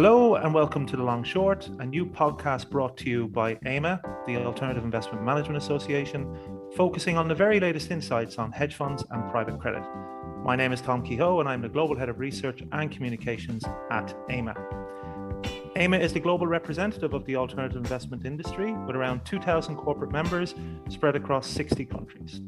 Hello 0.00 0.36
and 0.36 0.54
welcome 0.54 0.86
to 0.86 0.96
The 0.96 1.02
Long 1.02 1.24
Short, 1.24 1.68
a 1.80 1.84
new 1.84 2.06
podcast 2.06 2.70
brought 2.70 2.96
to 2.98 3.10
you 3.10 3.26
by 3.26 3.58
AIMA, 3.66 4.00
the 4.28 4.36
Alternative 4.36 4.84
Investment 4.84 5.24
Management 5.24 5.56
Association, 5.56 6.38
focusing 6.76 7.16
on 7.16 7.26
the 7.26 7.34
very 7.34 7.58
latest 7.58 7.90
insights 7.90 8.38
on 8.38 8.52
hedge 8.52 8.76
funds 8.76 9.02
and 9.10 9.28
private 9.28 9.58
credit. 9.58 9.82
My 10.44 10.54
name 10.54 10.72
is 10.72 10.80
Tom 10.80 11.02
Kehoe 11.02 11.40
and 11.40 11.48
I'm 11.48 11.62
the 11.62 11.68
Global 11.68 11.98
Head 11.98 12.08
of 12.08 12.20
Research 12.20 12.62
and 12.70 12.92
Communications 12.92 13.64
at 13.90 14.16
AIMA. 14.30 14.54
AIMA 15.74 15.98
is 15.98 16.12
the 16.12 16.20
global 16.20 16.46
representative 16.46 17.12
of 17.12 17.26
the 17.26 17.34
alternative 17.34 17.78
investment 17.78 18.24
industry 18.24 18.72
with 18.72 18.94
around 18.94 19.24
2,000 19.24 19.74
corporate 19.74 20.12
members 20.12 20.54
spread 20.88 21.16
across 21.16 21.48
60 21.48 21.84
countries. 21.86 22.40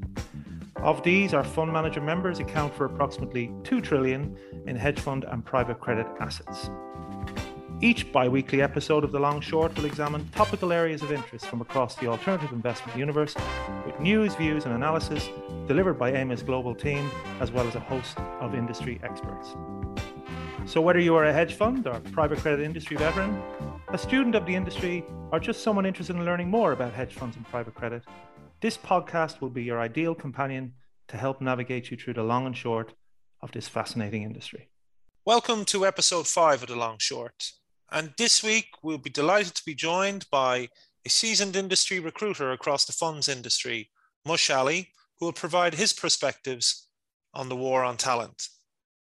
Of 0.76 1.02
these, 1.02 1.34
our 1.34 1.42
fund 1.42 1.72
manager 1.72 2.00
members 2.00 2.38
account 2.38 2.72
for 2.74 2.84
approximately 2.84 3.50
2 3.64 3.80
trillion 3.80 4.36
in 4.68 4.76
hedge 4.76 5.00
fund 5.00 5.24
and 5.24 5.44
private 5.44 5.80
credit 5.80 6.06
assets. 6.20 6.70
Each 7.82 8.12
bi 8.12 8.28
weekly 8.28 8.60
episode 8.60 9.04
of 9.04 9.12
The 9.12 9.18
Long 9.18 9.40
Short 9.40 9.74
will 9.74 9.86
examine 9.86 10.28
topical 10.34 10.70
areas 10.70 11.00
of 11.00 11.12
interest 11.12 11.46
from 11.46 11.62
across 11.62 11.94
the 11.94 12.08
alternative 12.08 12.52
investment 12.52 12.98
universe 12.98 13.34
with 13.86 13.98
news, 13.98 14.34
views, 14.34 14.66
and 14.66 14.74
analysis 14.74 15.30
delivered 15.66 15.98
by 15.98 16.12
AIMA's 16.12 16.42
global 16.42 16.74
team, 16.74 17.10
as 17.40 17.50
well 17.50 17.66
as 17.66 17.76
a 17.76 17.80
host 17.80 18.18
of 18.18 18.54
industry 18.54 19.00
experts. 19.02 19.54
So, 20.66 20.82
whether 20.82 21.00
you 21.00 21.14
are 21.14 21.24
a 21.24 21.32
hedge 21.32 21.54
fund 21.54 21.86
or 21.86 21.98
private 22.12 22.40
credit 22.40 22.62
industry 22.66 22.98
veteran, 22.98 23.42
a 23.88 23.96
student 23.96 24.34
of 24.34 24.44
the 24.44 24.54
industry, 24.54 25.02
or 25.32 25.40
just 25.40 25.62
someone 25.62 25.86
interested 25.86 26.16
in 26.16 26.26
learning 26.26 26.50
more 26.50 26.72
about 26.72 26.92
hedge 26.92 27.14
funds 27.14 27.36
and 27.36 27.46
private 27.46 27.74
credit, 27.74 28.02
this 28.60 28.76
podcast 28.76 29.40
will 29.40 29.48
be 29.48 29.64
your 29.64 29.80
ideal 29.80 30.14
companion 30.14 30.74
to 31.08 31.16
help 31.16 31.40
navigate 31.40 31.90
you 31.90 31.96
through 31.96 32.12
the 32.12 32.22
long 32.22 32.44
and 32.44 32.58
short 32.58 32.92
of 33.40 33.52
this 33.52 33.68
fascinating 33.68 34.22
industry. 34.22 34.68
Welcome 35.24 35.64
to 35.66 35.86
episode 35.86 36.26
five 36.26 36.62
of 36.62 36.68
The 36.68 36.76
Long 36.76 36.98
Short. 36.98 37.52
And 37.92 38.12
this 38.16 38.42
week, 38.42 38.66
we'll 38.82 38.98
be 38.98 39.10
delighted 39.10 39.54
to 39.56 39.64
be 39.66 39.74
joined 39.74 40.26
by 40.30 40.68
a 41.04 41.08
seasoned 41.08 41.56
industry 41.56 41.98
recruiter 41.98 42.52
across 42.52 42.84
the 42.84 42.92
funds 42.92 43.28
industry, 43.28 43.90
Mush 44.24 44.50
Ali, 44.50 44.88
who 45.18 45.26
will 45.26 45.32
provide 45.32 45.74
his 45.74 45.92
perspectives 45.92 46.88
on 47.34 47.48
the 47.48 47.56
war 47.56 47.82
on 47.84 47.96
talent. 47.96 48.48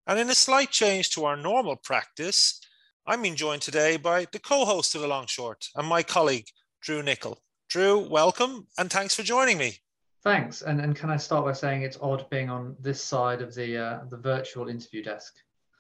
And 0.08 0.20
in 0.20 0.30
a 0.30 0.36
slight 0.36 0.72
change 0.72 1.10
to 1.12 1.26
our 1.26 1.36
normal 1.36 1.76
practice, 1.76 2.60
I'm 3.06 3.22
being 3.22 3.36
joined 3.36 3.62
today 3.62 3.98
by 3.98 4.26
the 4.32 4.40
co 4.40 4.66
host 4.66 4.96
of 4.96 5.02
The 5.02 5.08
Long 5.08 5.28
Short 5.28 5.66
and 5.76 5.88
my 5.88 6.04
colleague, 6.04 6.48
Drew 6.82 7.04
Nicol. 7.04 7.42
Drew, 7.70 8.00
welcome 8.00 8.68
and 8.78 8.90
thanks 8.90 9.16
for 9.16 9.24
joining 9.24 9.58
me. 9.58 9.78
Thanks. 10.24 10.62
And, 10.62 10.80
and 10.80 10.96
can 10.96 11.10
I 11.10 11.18
start 11.18 11.46
by 11.46 11.54
saying 11.54 11.82
it's 11.82 11.98
odd 12.02 12.30
being 12.30 12.50
on 12.50 12.76
this 12.80 13.04
side 13.04 13.42
of 13.42 13.56
the, 13.56 13.78
uh, 13.78 14.00
the 14.10 14.18
virtual 14.18 14.68
interview 14.68 15.04
desk? 15.04 15.34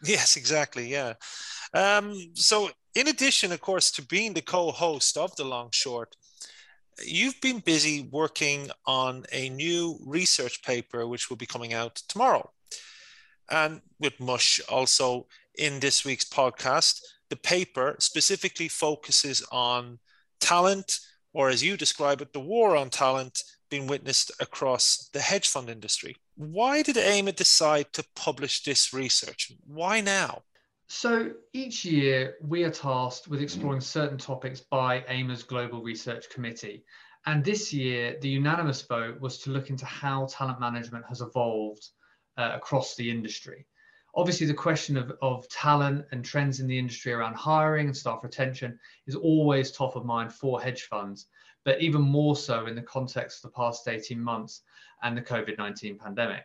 Yes, 0.03 0.36
exactly. 0.36 0.88
Yeah. 0.88 1.14
Um, 1.73 2.16
so, 2.34 2.69
in 2.95 3.08
addition, 3.08 3.52
of 3.52 3.61
course, 3.61 3.92
to 3.92 4.02
being 4.02 4.34
the 4.34 4.42
co 4.42 4.72
host 4.72 5.17
of 5.17 5.36
The 5.36 5.45
Long 5.45 5.70
Short, 5.72 6.16
you've 7.06 7.39
been 7.42 7.59
busy 7.59 8.09
working 8.11 8.70
on 8.86 9.25
a 9.31 9.50
new 9.50 10.00
research 10.06 10.64
paper 10.64 11.08
which 11.08 11.30
will 11.30 11.38
be 11.38 11.45
coming 11.45 11.73
out 11.73 11.95
tomorrow. 12.08 12.52
And 13.50 13.81
with 14.00 14.19
Mush 14.19 14.62
also 14.69 15.28
in 15.58 15.80
this 15.80 16.06
week's 16.06 16.25
podcast, 16.25 17.02
the 17.30 17.36
paper 17.36 17.95
specifically 18.00 18.67
focuses 18.67 19.45
on 19.52 20.00
talent, 20.39 21.00
or 21.34 21.50
as 21.50 21.64
you 21.64 21.78
describe 21.78 22.22
it, 22.22 22.34
the 22.34 22.39
war 22.39 22.75
on 22.75 22.89
talent 22.89 23.44
being 23.69 23.88
witnessed 23.88 24.31
across 24.39 25.09
the 25.14 25.22
hedge 25.22 25.47
fund 25.47 25.69
industry. 25.69 26.17
Why 26.36 26.81
did 26.81 26.97
AIMA 26.97 27.31
decide 27.31 27.94
to 27.94 28.06
publish 28.16 28.64
this 28.64 28.94
research? 28.94 29.53
Why 29.66 30.02
now? 30.02 30.44
So 30.94 31.31
each 31.53 31.86
year 31.86 32.36
we 32.42 32.66
are 32.66 32.70
tasked 32.70 33.30
with 33.30 33.42
exploring 33.42 33.80
certain 33.80 34.17
topics 34.17 34.59
by 34.59 35.06
AIMA's 35.07 35.41
Global 35.41 35.81
Research 35.81 36.29
Committee. 36.29 36.84
And 37.25 37.46
this 37.46 37.72
year, 37.72 38.18
the 38.19 38.28
unanimous 38.28 38.81
vote 38.81 39.22
was 39.22 39.38
to 39.40 39.51
look 39.51 39.69
into 39.69 39.85
how 39.85 40.25
talent 40.30 40.59
management 40.59 41.06
has 41.07 41.22
evolved 41.22 41.88
uh, 42.38 42.51
across 42.56 42.96
the 42.96 43.09
industry. 43.09 43.66
Obviously, 44.16 44.46
the 44.47 44.53
question 44.53 44.97
of, 44.97 45.13
of 45.22 45.47
talent 45.47 46.07
and 46.12 46.25
trends 46.25 46.59
in 46.59 46.68
the 46.68 46.78
industry 46.78 47.13
around 47.13 47.35
hiring 47.35 47.88
and 47.88 47.96
staff 47.96 48.22
retention 48.22 48.78
is 49.07 49.16
always 49.16 49.72
top 49.72 49.96
of 49.96 50.03
mind 50.03 50.34
for 50.34 50.62
hedge 50.62 50.81
funds, 50.84 51.28
but 51.63 51.80
even 51.80 52.01
more 52.01 52.35
so 52.35 52.66
in 52.66 52.75
the 52.75 52.81
context 52.81 53.46
of 53.46 53.50
the 53.50 53.56
past 53.56 53.88
18 53.88 54.19
months 54.19 54.63
and 55.03 55.16
the 55.16 55.22
COVID 55.22 55.57
19 55.57 55.97
pandemic. 55.97 56.44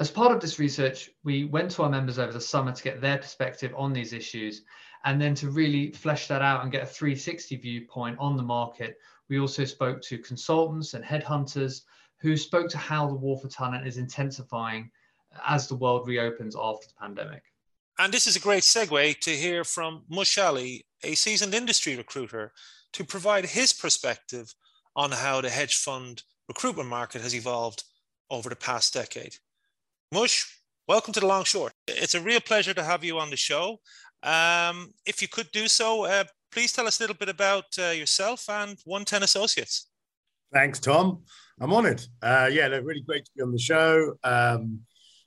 As 0.00 0.12
part 0.12 0.30
of 0.30 0.40
this 0.40 0.60
research, 0.60 1.10
we 1.24 1.44
went 1.44 1.72
to 1.72 1.82
our 1.82 1.88
members 1.88 2.20
over 2.20 2.32
the 2.32 2.40
summer 2.40 2.70
to 2.70 2.82
get 2.84 3.00
their 3.00 3.18
perspective 3.18 3.74
on 3.76 3.92
these 3.92 4.12
issues 4.12 4.62
and 5.04 5.20
then 5.20 5.34
to 5.34 5.50
really 5.50 5.90
flesh 5.90 6.28
that 6.28 6.40
out 6.40 6.62
and 6.62 6.70
get 6.70 6.84
a 6.84 6.86
360 6.86 7.56
viewpoint 7.56 8.16
on 8.20 8.36
the 8.36 8.42
market. 8.42 8.98
We 9.28 9.40
also 9.40 9.64
spoke 9.64 10.00
to 10.02 10.18
consultants 10.18 10.94
and 10.94 11.04
headhunters 11.04 11.82
who 12.18 12.36
spoke 12.36 12.68
to 12.70 12.78
how 12.78 13.08
the 13.08 13.14
war 13.14 13.38
for 13.38 13.48
talent 13.48 13.88
is 13.88 13.96
intensifying 13.96 14.90
as 15.44 15.66
the 15.66 15.74
world 15.74 16.06
reopens 16.06 16.54
after 16.56 16.86
the 16.86 16.94
pandemic. 17.00 17.42
And 17.98 18.12
this 18.12 18.28
is 18.28 18.36
a 18.36 18.40
great 18.40 18.62
segue 18.62 19.18
to 19.18 19.30
hear 19.30 19.64
from 19.64 20.04
Mush 20.08 20.38
Ali, 20.38 20.86
a 21.02 21.16
seasoned 21.16 21.54
industry 21.54 21.96
recruiter, 21.96 22.52
to 22.92 23.04
provide 23.04 23.46
his 23.46 23.72
perspective 23.72 24.54
on 24.94 25.10
how 25.10 25.40
the 25.40 25.50
hedge 25.50 25.76
fund 25.76 26.22
recruitment 26.46 26.88
market 26.88 27.20
has 27.22 27.34
evolved 27.34 27.82
over 28.30 28.48
the 28.48 28.56
past 28.56 28.94
decade. 28.94 29.36
Mush, 30.10 30.62
welcome 30.86 31.12
to 31.12 31.20
the 31.20 31.26
Long 31.26 31.44
Short. 31.44 31.74
It's 31.86 32.14
a 32.14 32.20
real 32.22 32.40
pleasure 32.40 32.72
to 32.72 32.82
have 32.82 33.04
you 33.04 33.18
on 33.18 33.28
the 33.28 33.36
show. 33.36 33.78
Um, 34.22 34.94
if 35.04 35.20
you 35.20 35.28
could 35.28 35.50
do 35.52 35.68
so, 35.68 36.06
uh, 36.06 36.24
please 36.50 36.72
tell 36.72 36.86
us 36.86 36.98
a 36.98 37.02
little 37.02 37.14
bit 37.14 37.28
about 37.28 37.66
uh, 37.78 37.90
yourself 37.90 38.48
and 38.48 38.78
OneTen 38.88 39.20
Associates. 39.20 39.90
Thanks, 40.50 40.80
Tom. 40.80 41.24
I'm 41.60 41.74
honoured. 41.74 42.02
Uh, 42.22 42.48
yeah, 42.50 42.68
really 42.68 43.02
great 43.02 43.26
to 43.26 43.30
be 43.36 43.42
on 43.42 43.52
the 43.52 43.58
show. 43.58 44.14
Um, 44.24 44.80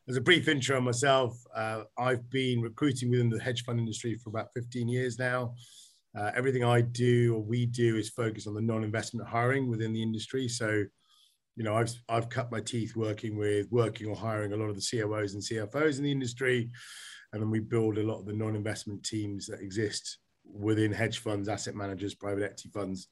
as 0.10 0.18
a 0.18 0.22
brief 0.22 0.48
intro 0.48 0.78
on 0.78 0.84
myself, 0.84 1.38
uh, 1.56 1.84
I've 2.00 2.28
been 2.32 2.60
recruiting 2.60 3.12
within 3.12 3.30
the 3.30 3.40
hedge 3.40 3.64
fund 3.64 3.78
industry 3.78 4.16
for 4.16 4.32
about 4.32 4.48
15 4.56 4.88
years 4.88 5.20
now. 5.20 5.54
Uh, 6.18 6.32
everything 6.36 6.64
I 6.64 6.82
do 6.82 7.36
or 7.36 7.44
we 7.44 7.68
do 7.68 7.98
is 7.98 8.10
focused 8.10 8.48
on 8.48 8.56
the 8.56 8.62
non-investment 8.62 9.30
hiring 9.30 9.70
within 9.70 9.94
the 9.94 10.02
industry. 10.02 10.48
So 10.48 10.86
you 11.56 11.64
know, 11.64 11.76
I've 11.76 11.94
I've 12.08 12.30
cut 12.30 12.52
my 12.52 12.60
teeth 12.60 12.96
working 12.96 13.38
with 13.38 13.68
working 13.72 14.08
or 14.08 14.16
hiring 14.16 14.54
a 14.54 14.58
lot 14.58 14.70
of 14.70 14.76
the 14.76 14.88
COOs 14.90 15.34
and 15.34 15.44
CFOs 15.44 15.98
in 15.98 16.04
the 16.04 16.12
industry, 16.12 16.70
and 17.34 17.42
then 17.42 17.50
we 17.50 17.60
build 17.60 17.98
a 17.98 18.04
lot 18.04 18.20
of 18.20 18.26
the 18.26 18.34
non-investment 18.34 19.04
teams 19.04 19.48
that 19.48 19.62
exist 19.62 20.18
within 20.46 20.92
hedge 20.92 21.20
funds, 21.20 21.48
asset 21.50 21.76
managers, 21.76 22.16
private 22.16 22.44
equity 22.44 22.70
funds 22.74 23.08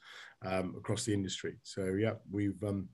um, 0.46 0.76
across 0.78 1.06
the 1.06 1.14
industry. 1.14 1.58
So 1.64 1.96
yeah, 2.00 2.14
we've 2.32 2.62
um, 2.64 2.88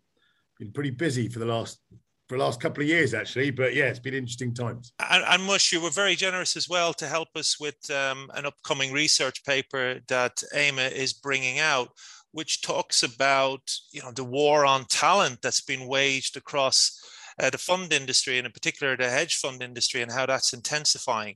been 0.59 0.72
pretty 0.72 0.91
busy 0.91 1.28
for 1.28 1.39
the 1.39 1.45
last 1.45 1.79
for 2.27 2.38
the 2.38 2.44
last 2.44 2.59
couple 2.59 2.81
of 2.81 2.89
years 2.89 3.13
actually. 3.13 3.51
But 3.51 3.75
yeah 3.75 3.85
it's 3.85 4.00
been 4.00 4.13
interesting 4.13 4.53
times. 4.53 4.94
And, 5.00 5.23
and 5.27 5.44
mush 5.44 5.72
you 5.72 5.81
were 5.81 5.91
very 5.91 6.16
generous 6.16 6.57
as 6.57 6.67
well 6.67 6.94
to 6.95 7.07
help 7.07 7.29
us 7.35 7.59
with 7.59 7.77
um, 7.91 8.31
an 8.33 8.45
upcoming 8.45 8.91
research 8.91 9.44
paper 9.45 10.00
that 10.07 10.41
AIMA 10.53 10.81
is 10.81 11.13
bringing 11.13 11.59
out 11.59 11.89
which 12.35 12.62
talks 12.62 13.01
about 13.01 13.62
you 13.94 14.01
know 14.01 14.12
the 14.12 14.23
war 14.23 14.66
on 14.66 14.84
talent 14.90 15.41
that's 15.41 15.62
been 15.62 15.88
waged 15.88 16.35
across 16.35 17.01
uh, 17.41 17.50
the 17.50 17.57
fund 17.57 17.94
industry 17.94 18.38
and 18.38 18.46
in 18.46 18.51
particular 18.51 18.97
the 18.97 19.09
hedge 19.09 19.38
fund 19.38 19.63
industry 19.63 20.01
and 20.01 20.12
how 20.12 20.25
that's 20.25 20.51
intensifying. 20.51 21.35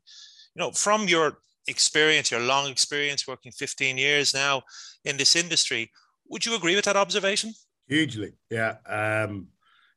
You 0.53 0.59
know 0.59 0.71
from 0.71 1.07
your 1.07 1.38
experience 1.67 2.31
your 2.31 2.41
long 2.41 2.69
experience 2.69 3.25
working 3.29 3.53
15 3.53 3.97
years 3.97 4.33
now 4.33 4.63
in 5.05 5.15
this 5.15 5.38
industry 5.38 5.89
would 6.27 6.45
you 6.45 6.53
agree 6.53 6.75
with 6.75 6.85
that 6.85 6.97
observation? 6.97 7.53
Hugely 7.88 8.33
yeah. 8.49 8.75
Um, 8.85 9.47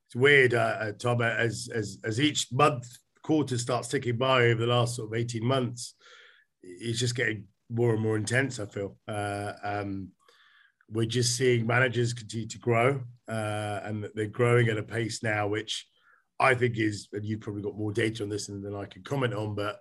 it's 0.06 0.14
weird 0.14 0.54
uh, 0.54 0.76
uh 0.82 0.92
tom 0.92 1.20
as, 1.20 1.68
as 1.74 1.98
as 2.04 2.20
each 2.20 2.46
month 2.52 2.86
quarter 3.24 3.58
starts 3.58 3.88
ticking 3.88 4.18
by 4.18 4.42
over 4.42 4.60
the 4.60 4.72
last 4.72 4.94
sort 4.94 5.08
of 5.08 5.14
18 5.14 5.44
months 5.44 5.94
it's 6.62 7.00
just 7.00 7.16
getting 7.16 7.44
more 7.70 7.94
and 7.94 8.02
more 8.02 8.16
intense 8.16 8.60
i 8.60 8.66
feel. 8.66 8.96
Uh, 9.08 9.52
um, 9.64 10.12
we're 10.92 11.06
just 11.06 11.36
seeing 11.36 11.66
managers 11.66 12.12
continue 12.12 12.46
to 12.48 12.58
grow, 12.58 13.00
uh, 13.28 13.80
and 13.84 14.08
they're 14.14 14.26
growing 14.26 14.68
at 14.68 14.78
a 14.78 14.82
pace 14.82 15.22
now, 15.22 15.48
which 15.48 15.86
I 16.38 16.54
think 16.54 16.78
is, 16.78 17.08
and 17.12 17.24
you've 17.24 17.40
probably 17.40 17.62
got 17.62 17.78
more 17.78 17.92
data 17.92 18.22
on 18.22 18.28
this 18.28 18.46
than, 18.46 18.74
I 18.74 18.84
can 18.84 19.02
comment 19.02 19.34
on, 19.34 19.54
but 19.54 19.78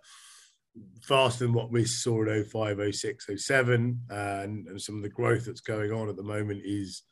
faster 1.02 1.46
than 1.46 1.54
what 1.54 1.72
we 1.72 1.86
saw 1.86 2.24
in 2.24 2.44
05, 2.46 2.96
06, 2.96 3.28
07, 3.36 4.00
and, 4.10 4.68
and 4.68 4.82
some 4.82 4.96
of 4.96 5.02
the 5.02 5.10
growth 5.10 5.46
that's 5.46 5.62
going 5.62 5.92
on 5.92 6.08
at 6.08 6.16
the 6.16 6.24
moment 6.24 6.62
is 6.64 7.04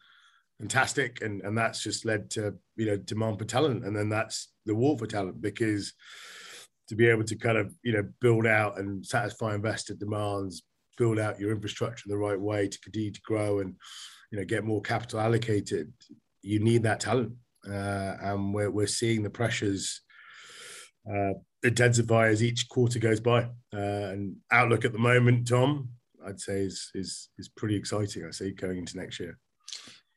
fantastic, 0.60 1.22
and 1.22 1.42
and 1.42 1.58
that's 1.58 1.82
just 1.84 2.06
led 2.06 2.30
to 2.32 2.56
you 2.76 2.86
know 2.86 2.98
demand 2.98 3.40
for 3.40 3.46
talent, 3.46 3.86
and 3.86 3.96
then 3.96 4.10
that's 4.10 4.52
the 4.66 4.76
war 4.76 4.98
for 4.98 5.08
talent 5.08 5.42
because 5.42 5.94
to 6.88 6.96
be 6.96 7.08
able 7.08 7.24
to 7.24 7.36
kind 7.36 7.58
of 7.58 7.74
you 7.84 7.94
know 7.94 8.08
build 8.22 8.46
out 8.46 8.80
and 8.80 9.06
satisfy 9.06 9.56
investor 9.56 9.94
demands 9.94 10.64
build 11.00 11.18
out 11.18 11.40
your 11.40 11.52
infrastructure 11.52 12.04
the 12.08 12.18
right 12.18 12.40
way 12.40 12.68
to 12.68 12.80
continue 12.82 13.12
to 13.12 13.22
grow 13.22 13.60
and 13.60 13.74
you 14.32 14.38
know 14.38 14.46
get 14.46 14.64
more 14.64 14.82
capital 14.82 15.20
allocated 15.20 15.92
you 16.44 16.60
need 16.60 16.84
that 16.84 17.00
talent 17.00 17.34
uh, 17.68 18.14
and 18.22 18.54
we're, 18.54 18.70
we're 18.70 18.88
seeing 18.88 19.24
the 19.24 19.30
pressures 19.30 20.02
uh, 21.12 21.34
intensify 21.64 22.28
as 22.28 22.44
each 22.44 22.70
quarter 22.70 23.00
goes 23.00 23.20
by. 23.20 23.44
Uh, 23.74 24.12
and 24.12 24.36
outlook 24.52 24.86
at 24.86 24.94
the 24.94 25.00
moment, 25.00 25.48
Tom, 25.48 25.90
I'd 26.26 26.40
say 26.40 26.62
is 26.62 26.92
is 26.94 27.30
is 27.38 27.50
pretty 27.50 27.76
exciting. 27.76 28.26
I 28.26 28.32
say 28.32 28.52
going 28.52 28.78
into 28.78 28.98
next 28.98 29.20
year. 29.20 29.38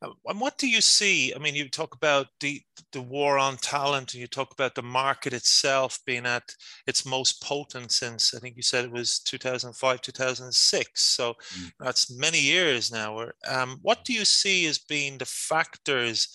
And 0.03 0.41
what 0.41 0.59
do 0.59 0.69
you 0.69 0.81
see? 0.81 1.33
I 1.35 1.39
mean, 1.39 1.55
you 1.55 1.69
talk 1.69 1.95
about 1.95 2.27
the 2.41 2.61
the 2.93 3.03
war 3.03 3.39
on 3.39 3.57
talent, 3.57 4.13
and 4.13 4.21
you 4.21 4.27
talk 4.27 4.53
about 4.53 4.75
the 4.75 4.83
market 4.83 5.33
itself 5.33 5.99
being 6.05 6.27
at 6.27 6.55
its 6.87 7.07
most 7.07 7.43
potent 7.43 7.93
since 7.93 8.35
I 8.35 8.39
think 8.39 8.57
you 8.57 8.63
said 8.63 8.85
it 8.85 8.93
was 8.93 9.21
2005, 9.21 10.01
2006. 10.01 11.03
So 11.03 11.35
mm. 11.35 11.71
that's 11.81 12.11
many 12.11 12.41
years 12.41 12.93
now. 12.93 13.27
Um, 13.49 13.79
what 13.83 14.05
do 14.05 14.13
you 14.13 14.25
see 14.25 14.67
as 14.67 14.79
being 14.79 15.19
the 15.19 15.27
factors 15.27 16.29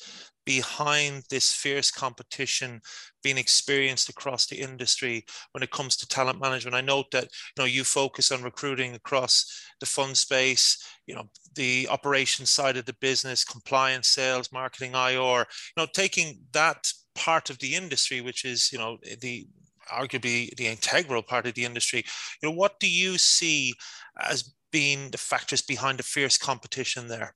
behind 0.48 1.24
this 1.30 1.52
fierce 1.52 1.92
competition 1.92 2.80
being 3.22 3.38
experienced 3.38 4.08
across 4.08 4.48
the 4.48 4.56
industry 4.56 5.26
when 5.52 5.62
it 5.62 5.72
comes 5.72 5.98
to 5.98 6.08
talent 6.08 6.40
management. 6.40 6.74
I 6.74 6.80
note 6.80 7.12
that 7.12 7.26
you 7.26 7.58
know 7.60 7.66
you 7.66 7.84
focus 7.84 8.32
on 8.32 8.42
recruiting 8.42 8.96
across 8.96 9.46
the 9.82 9.86
fund 9.86 10.16
space, 10.16 10.78
you 11.08 11.16
know, 11.16 11.28
the 11.56 11.88
operations 11.90 12.50
side 12.50 12.78
of 12.78 12.86
the 12.86 12.96
business, 13.02 13.44
compliance, 13.44 14.10
sales, 14.10 14.52
marketing, 14.52 14.92
IR, 14.94 15.16
you 15.16 15.46
know, 15.78 15.88
taking 15.94 16.40
that 16.52 16.92
part 17.16 17.50
of 17.50 17.58
the 17.60 17.76
industry, 17.76 18.22
which 18.22 18.46
is, 18.46 18.72
you 18.72 18.78
know, 18.78 18.98
the 19.22 19.48
arguably 19.92 20.54
the 20.58 20.68
integral 20.68 21.24
part 21.24 21.48
of 21.48 21.54
the 21.54 21.64
industry. 21.64 22.04
You 22.42 22.50
know, 22.50 22.56
what 22.56 22.80
do 22.80 22.90
you 22.90 23.18
see 23.18 23.74
as 24.22 24.54
being 24.72 25.10
the 25.12 25.18
factors 25.18 25.62
behind 25.62 25.98
the 25.98 26.04
fierce 26.04 26.38
competition 26.38 27.08
there? 27.08 27.34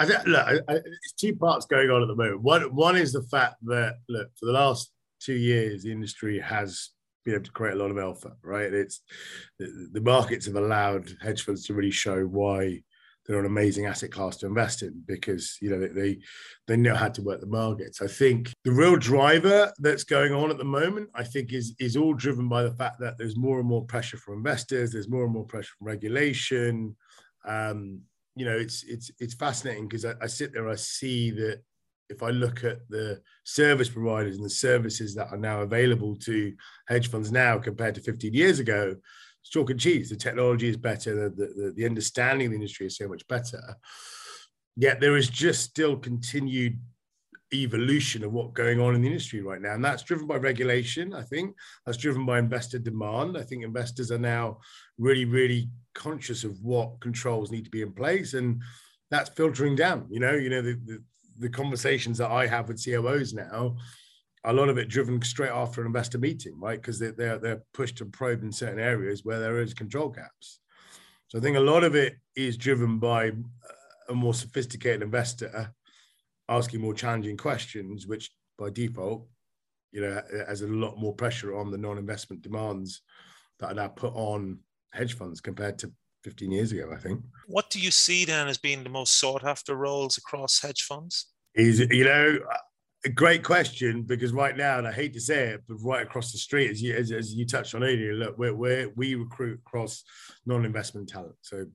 I 0.00 0.06
think, 0.06 0.26
look, 0.26 0.46
I, 0.46 0.58
I, 0.68 0.78
two 1.16 1.36
parts 1.36 1.66
going 1.66 1.88
on 1.90 2.02
at 2.02 2.08
the 2.08 2.16
moment. 2.16 2.42
One, 2.42 2.62
one 2.74 2.96
is 2.96 3.12
the 3.12 3.22
fact 3.22 3.56
that 3.66 3.98
look 4.08 4.28
for 4.38 4.46
the 4.46 4.52
last 4.52 4.90
two 5.20 5.34
years, 5.34 5.84
the 5.84 5.92
industry 5.92 6.40
has 6.40 6.90
been 7.24 7.34
able 7.34 7.44
to 7.44 7.52
create 7.52 7.74
a 7.74 7.78
lot 7.78 7.90
of 7.90 7.98
alpha. 7.98 8.32
Right, 8.42 8.72
it's 8.72 9.00
the, 9.58 9.88
the 9.92 10.00
markets 10.00 10.46
have 10.46 10.56
allowed 10.56 11.10
hedge 11.22 11.42
funds 11.42 11.66
to 11.66 11.74
really 11.74 11.90
show 11.90 12.24
why 12.24 12.82
they're 13.26 13.38
an 13.38 13.46
amazing 13.46 13.86
asset 13.86 14.10
class 14.10 14.36
to 14.36 14.46
invest 14.46 14.82
in 14.82 15.02
because 15.06 15.56
you 15.60 15.70
know 15.70 15.80
they 15.80 16.18
they 16.66 16.76
know 16.76 16.94
how 16.94 17.08
to 17.08 17.22
work 17.22 17.40
the 17.40 17.46
markets. 17.46 18.02
I 18.02 18.06
think 18.06 18.52
the 18.64 18.72
real 18.72 18.96
driver 18.96 19.72
that's 19.78 20.04
going 20.04 20.32
on 20.32 20.50
at 20.50 20.58
the 20.58 20.64
moment, 20.64 21.08
I 21.14 21.24
think, 21.24 21.52
is 21.52 21.74
is 21.78 21.96
all 21.96 22.14
driven 22.14 22.48
by 22.48 22.62
the 22.62 22.74
fact 22.74 23.00
that 23.00 23.16
there's 23.16 23.36
more 23.36 23.58
and 23.58 23.68
more 23.68 23.84
pressure 23.84 24.18
from 24.18 24.34
investors. 24.34 24.92
There's 24.92 25.08
more 25.08 25.24
and 25.24 25.32
more 25.32 25.44
pressure 25.44 25.72
from 25.78 25.86
regulation. 25.86 26.96
Um, 27.46 28.00
you 28.36 28.44
know, 28.44 28.56
it's 28.56 28.84
it's 28.84 29.10
it's 29.18 29.34
fascinating 29.34 29.88
because 29.88 30.04
I, 30.04 30.14
I 30.20 30.26
sit 30.26 30.52
there, 30.52 30.68
I 30.68 30.74
see 30.74 31.30
that 31.32 31.62
if 32.10 32.22
I 32.22 32.30
look 32.30 32.64
at 32.64 32.78
the 32.88 33.20
service 33.44 33.88
providers 33.88 34.36
and 34.36 34.44
the 34.44 34.50
services 34.50 35.14
that 35.14 35.28
are 35.32 35.38
now 35.38 35.62
available 35.62 36.16
to 36.16 36.54
hedge 36.86 37.08
funds 37.08 37.32
now 37.32 37.58
compared 37.58 37.94
to 37.94 38.00
15 38.00 38.32
years 38.34 38.58
ago, 38.58 38.94
it's 39.40 39.50
chalk 39.50 39.70
and 39.70 39.80
cheese. 39.80 40.10
The 40.10 40.16
technology 40.16 40.68
is 40.68 40.76
better, 40.76 41.30
the, 41.30 41.46
the, 41.46 41.72
the 41.76 41.86
understanding 41.86 42.46
of 42.46 42.50
the 42.52 42.56
industry 42.56 42.86
is 42.86 42.96
so 42.96 43.08
much 43.08 43.26
better. 43.28 43.76
Yet 44.76 45.00
there 45.00 45.16
is 45.16 45.28
just 45.28 45.62
still 45.62 45.96
continued 45.96 46.78
evolution 47.52 48.24
of 48.24 48.32
what's 48.32 48.52
going 48.52 48.80
on 48.80 48.94
in 48.94 49.02
the 49.02 49.06
industry 49.06 49.40
right 49.40 49.60
now. 49.60 49.74
And 49.74 49.84
that's 49.84 50.02
driven 50.02 50.26
by 50.26 50.36
regulation, 50.36 51.14
I 51.14 51.22
think. 51.22 51.54
That's 51.86 51.98
driven 51.98 52.26
by 52.26 52.38
investor 52.38 52.78
demand. 52.78 53.38
I 53.38 53.42
think 53.42 53.62
investors 53.62 54.10
are 54.10 54.18
now 54.18 54.58
really, 54.98 55.24
really 55.24 55.70
conscious 55.94 56.44
of 56.44 56.60
what 56.60 57.00
controls 57.00 57.50
need 57.50 57.64
to 57.64 57.70
be 57.70 57.82
in 57.82 57.92
place. 57.92 58.34
And 58.34 58.62
that's 59.10 59.30
filtering 59.30 59.76
down. 59.76 60.06
You 60.10 60.20
know, 60.20 60.32
you 60.32 60.50
know, 60.50 60.62
the, 60.62 60.80
the, 60.84 61.02
the 61.38 61.48
conversations 61.48 62.18
that 62.18 62.30
I 62.30 62.46
have 62.46 62.68
with 62.68 62.84
COOs 62.84 63.34
now, 63.34 63.76
a 64.44 64.52
lot 64.52 64.68
of 64.68 64.78
it 64.78 64.88
driven 64.88 65.20
straight 65.22 65.50
after 65.50 65.80
an 65.80 65.86
investor 65.86 66.18
meeting, 66.18 66.58
right? 66.60 66.80
Because 66.80 66.98
they, 66.98 67.10
they're 67.10 67.38
they're 67.38 67.62
pushed 67.72 68.00
and 68.00 68.12
probed 68.12 68.42
in 68.42 68.52
certain 68.52 68.78
areas 68.78 69.24
where 69.24 69.40
there 69.40 69.60
is 69.60 69.74
control 69.74 70.08
gaps. 70.08 70.60
So 71.28 71.38
I 71.38 71.40
think 71.40 71.56
a 71.56 71.60
lot 71.60 71.84
of 71.84 71.94
it 71.94 72.16
is 72.36 72.56
driven 72.56 72.98
by 72.98 73.28
uh, 73.28 73.32
a 74.10 74.14
more 74.14 74.34
sophisticated 74.34 75.02
investor 75.02 75.72
asking 76.48 76.80
more 76.80 76.94
challenging 76.94 77.36
questions, 77.36 78.06
which 78.06 78.30
by 78.58 78.70
default, 78.70 79.26
you 79.92 80.02
know, 80.02 80.20
has 80.46 80.62
a 80.62 80.66
lot 80.66 80.98
more 80.98 81.14
pressure 81.14 81.56
on 81.56 81.70
the 81.70 81.78
non-investment 81.78 82.42
demands 82.42 83.00
that 83.58 83.72
are 83.72 83.74
now 83.74 83.88
put 83.88 84.12
on 84.14 84.58
hedge 84.92 85.14
funds 85.14 85.40
compared 85.40 85.78
to 85.78 85.92
15 86.24 86.50
years 86.50 86.72
ago, 86.72 86.90
I 86.92 86.96
think. 86.96 87.20
What 87.46 87.70
do 87.70 87.78
you 87.78 87.90
see 87.90 88.24
then 88.24 88.48
as 88.48 88.58
being 88.58 88.82
the 88.82 88.90
most 88.90 89.20
sought 89.20 89.44
after 89.44 89.76
roles 89.76 90.16
across 90.16 90.60
hedge 90.60 90.82
funds? 90.82 91.26
Is 91.54 91.80
you 91.80 92.04
know, 92.04 92.38
a 93.04 93.10
great 93.10 93.44
question 93.44 94.02
because 94.02 94.32
right 94.32 94.56
now, 94.56 94.78
and 94.78 94.88
I 94.88 94.92
hate 94.92 95.12
to 95.12 95.20
say 95.20 95.48
it, 95.48 95.62
but 95.68 95.76
right 95.76 96.02
across 96.02 96.32
the 96.32 96.38
street, 96.38 96.70
as 96.70 96.82
you 96.82 96.94
as, 96.94 97.12
as 97.12 97.34
you 97.34 97.46
touched 97.46 97.74
on 97.74 97.84
earlier, 97.84 98.14
look, 98.14 98.36
we're, 98.38 98.54
we're 98.54 98.88
we 98.96 99.14
recruit 99.14 99.60
across 99.64 100.02
non-investment 100.46 101.08
talent. 101.08 101.36
So 101.42 101.66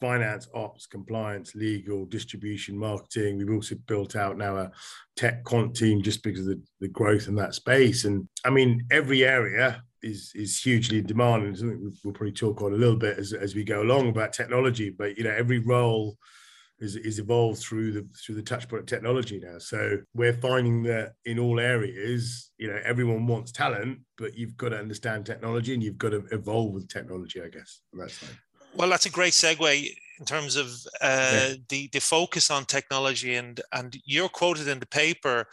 finance, 0.00 0.48
ops, 0.52 0.86
compliance, 0.86 1.54
legal, 1.54 2.04
distribution, 2.06 2.76
marketing. 2.76 3.38
We've 3.38 3.54
also 3.54 3.76
built 3.86 4.16
out 4.16 4.36
now 4.36 4.56
a 4.56 4.72
tech 5.16 5.44
quant 5.44 5.76
team 5.76 6.02
just 6.02 6.24
because 6.24 6.40
of 6.40 6.56
the, 6.56 6.62
the 6.80 6.88
growth 6.88 7.28
in 7.28 7.36
that 7.36 7.54
space. 7.54 8.04
And 8.04 8.28
I 8.44 8.50
mean, 8.50 8.84
every 8.90 9.24
area 9.24 9.80
is 10.02 10.32
is 10.34 10.60
hugely 10.60 10.98
in 10.98 11.06
demand, 11.06 11.44
and 11.44 11.58
something 11.58 11.92
we'll 12.04 12.14
probably 12.14 12.32
talk 12.32 12.62
on 12.62 12.72
a 12.72 12.76
little 12.76 12.96
bit 12.96 13.18
as, 13.18 13.32
as 13.32 13.54
we 13.54 13.64
go 13.64 13.82
along 13.82 14.08
about 14.08 14.32
technology. 14.32 14.90
But 14.90 15.16
you 15.16 15.24
know, 15.24 15.34
every 15.36 15.58
role 15.58 16.16
is, 16.78 16.96
is 16.96 17.18
evolved 17.18 17.60
through 17.60 17.92
the 17.92 18.06
through 18.24 18.34
the 18.34 18.42
touch 18.42 18.68
point 18.68 18.86
technology 18.86 19.40
now. 19.42 19.58
So 19.58 19.98
we're 20.14 20.32
finding 20.32 20.82
that 20.84 21.12
in 21.24 21.38
all 21.38 21.60
areas, 21.60 22.50
you 22.58 22.68
know, 22.68 22.80
everyone 22.84 23.26
wants 23.26 23.52
talent, 23.52 24.00
but 24.18 24.34
you've 24.34 24.56
got 24.56 24.70
to 24.70 24.78
understand 24.78 25.24
technology 25.24 25.74
and 25.74 25.82
you've 25.82 25.98
got 25.98 26.10
to 26.10 26.24
evolve 26.32 26.72
with 26.72 26.88
technology, 26.88 27.40
I 27.40 27.48
guess. 27.48 27.80
that's 27.92 28.22
like 28.22 28.36
well, 28.74 28.88
that's 28.88 29.06
a 29.06 29.10
great 29.10 29.32
segue 29.32 29.88
in 30.18 30.24
terms 30.24 30.56
of 30.56 30.66
uh, 31.00 31.50
yeah. 31.50 31.54
the 31.68 31.88
the 31.92 32.00
focus 32.00 32.50
on 32.50 32.64
technology, 32.64 33.36
and 33.36 33.60
and 33.72 33.96
you're 34.04 34.28
quoted 34.28 34.68
in 34.68 34.78
the 34.78 34.86
paper 34.86 35.46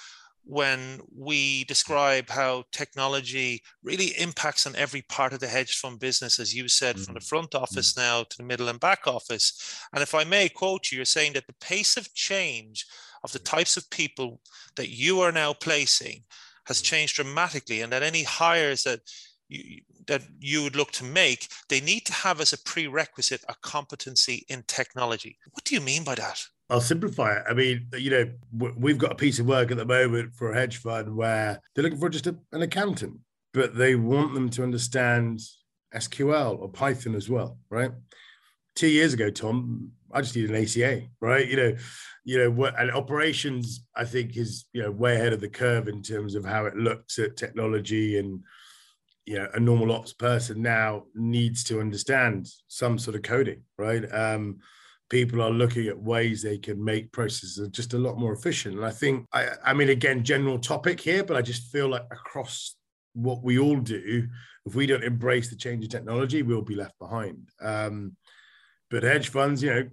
when 0.50 1.00
we 1.16 1.64
describe 1.66 2.28
how 2.28 2.64
technology 2.72 3.62
really 3.84 4.08
impacts 4.18 4.66
on 4.66 4.76
every 4.76 5.04
part 5.04 5.32
of 5.32 5.40
the 5.40 5.48
hedge 5.48 5.78
fund 5.78 6.00
business, 6.00 6.40
as 6.40 6.56
you 6.56 6.68
said, 6.68 6.96
mm-hmm. 6.96 7.04
from 7.04 7.14
the 7.14 7.20
mm-hmm. 7.20 7.28
front 7.28 7.54
office 7.54 7.94
mm-hmm. 7.94 8.02
now 8.02 8.24
to 8.24 8.38
the 8.38 8.44
middle 8.44 8.68
and 8.68 8.80
back 8.80 9.06
office. 9.06 9.80
And 9.94 10.02
if 10.02 10.16
I 10.16 10.24
may 10.24 10.50
quote 10.50 10.92
you, 10.92 10.96
you're 10.96 11.06
saying 11.06 11.34
that 11.34 11.46
the 11.46 11.54
pace 11.62 11.98
of 11.98 12.12
change 12.16 12.88
of 13.24 13.32
the 13.32 13.38
types 13.38 13.78
of 13.78 13.88
people 13.92 14.42
that 14.76 14.90
you 14.90 15.20
are 15.20 15.32
now 15.32 15.54
placing 15.54 16.24
has 16.66 16.82
mm. 16.82 16.86
changed 16.86 17.18
dramatically, 17.18 17.82
and 17.82 17.94
that 17.94 18.02
any 18.02 18.24
hires 18.24 18.84
that 18.84 19.02
you, 19.50 19.82
that 20.08 20.24
you 20.40 20.64
would 20.64 20.76
look 20.76 20.92
to 20.94 21.04
make, 21.04 21.48
they 21.68 21.82
need 21.82 22.06
to 22.08 22.14
have 22.14 22.42
as 22.42 22.54
a 22.54 22.64
prerequisite 22.64 23.44
a 23.50 23.56
competency 23.62 24.46
in 24.50 24.64
technology. 24.68 25.38
What 25.52 25.64
do 25.66 25.76
you 25.76 25.82
mean 25.82 26.04
by 26.04 26.16
that? 26.16 26.42
I'll 26.70 26.82
simplify 26.82 27.38
it. 27.38 27.44
I 27.50 27.54
mean, 27.54 27.88
you 27.98 28.12
know, 28.12 28.72
we've 28.78 28.98
got 28.98 29.12
a 29.12 29.16
piece 29.16 29.40
of 29.40 29.48
work 29.48 29.72
at 29.72 29.78
the 29.78 29.86
moment 29.86 30.36
for 30.36 30.52
a 30.52 30.56
hedge 30.56 30.78
fund 30.78 31.16
where 31.16 31.60
they're 31.74 31.84
looking 31.84 32.00
for 32.00 32.10
just 32.10 32.28
a, 32.28 32.36
an 32.52 32.62
accountant, 32.62 33.18
but 33.54 33.76
they 33.76 33.96
want 33.96 34.36
them 34.36 34.50
to 34.52 34.64
understand 34.64 35.42
SQL 35.96 36.60
or 36.60 36.70
Python 36.70 37.16
as 37.16 37.30
well, 37.30 37.58
right? 37.72 37.92
Two 38.76 38.88
years 38.88 39.14
ago, 39.14 39.32
Tom, 39.32 39.92
I 40.12 40.22
just 40.22 40.36
need 40.36 40.50
an 40.50 40.56
ACA, 40.56 41.08
right? 41.22 41.48
You 41.48 41.58
know, 41.58 41.76
you 42.24 42.38
know, 42.38 42.52
what 42.52 42.80
and 42.80 42.92
operations, 42.92 43.84
I 43.96 44.06
think, 44.06 44.38
is 44.38 44.66
you 44.72 44.84
know 44.84 44.92
way 44.92 45.16
ahead 45.16 45.34
of 45.34 45.42
the 45.42 45.50
curve 45.50 45.88
in 45.88 46.04
terms 46.04 46.36
of 46.36 46.46
how 46.46 46.66
it 46.66 46.76
looks 46.76 47.18
at 47.18 47.36
technology 47.36 48.20
and 48.20 48.44
you 49.26 49.36
know 49.36 49.48
a 49.54 49.60
normal 49.60 49.92
ops 49.92 50.14
person 50.14 50.62
now 50.62 51.04
needs 51.14 51.64
to 51.66 51.80
understand 51.80 52.48
some 52.68 52.98
sort 52.98 53.16
of 53.16 53.22
coding 53.22 53.62
right 53.78 54.12
um, 54.12 54.58
people 55.10 55.42
are 55.42 55.50
looking 55.50 55.88
at 55.88 55.98
ways 55.98 56.42
they 56.42 56.58
can 56.58 56.84
make 56.84 57.12
processes 57.12 57.68
just 57.70 57.94
a 57.94 57.98
lot 57.98 58.18
more 58.18 58.34
efficient. 58.34 58.76
And 58.76 58.86
i 58.86 58.92
think 58.92 59.26
I, 59.34 59.50
I 59.66 59.74
mean 59.74 59.90
again 59.90 60.24
general 60.24 60.60
topic 60.60 61.00
here 61.00 61.24
but 61.24 61.36
i 61.38 61.42
just 61.42 61.72
feel 61.72 61.90
like 61.90 62.06
across 62.12 62.76
what 63.14 63.44
we 63.44 63.58
all 63.60 63.78
do 63.78 64.28
if 64.66 64.76
we 64.76 64.86
don't 64.86 65.04
embrace 65.04 65.50
the 65.50 65.56
change 65.56 65.84
in 65.84 65.90
technology 65.90 66.44
we'll 66.44 66.62
be 66.62 66.76
left 66.76 66.98
behind. 67.00 67.50
Um, 67.62 68.16
but 68.90 69.04
hedge 69.04 69.30
funds 69.30 69.64
you 69.64 69.70
know 69.70 69.90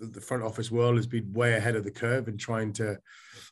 the 0.00 0.20
front 0.20 0.42
office 0.42 0.70
world 0.70 0.96
has 0.96 1.06
been 1.06 1.32
way 1.32 1.54
ahead 1.54 1.76
of 1.76 1.84
the 1.84 1.90
curve 1.90 2.26
in 2.28 2.38
trying 2.38 2.72
to 2.74 2.98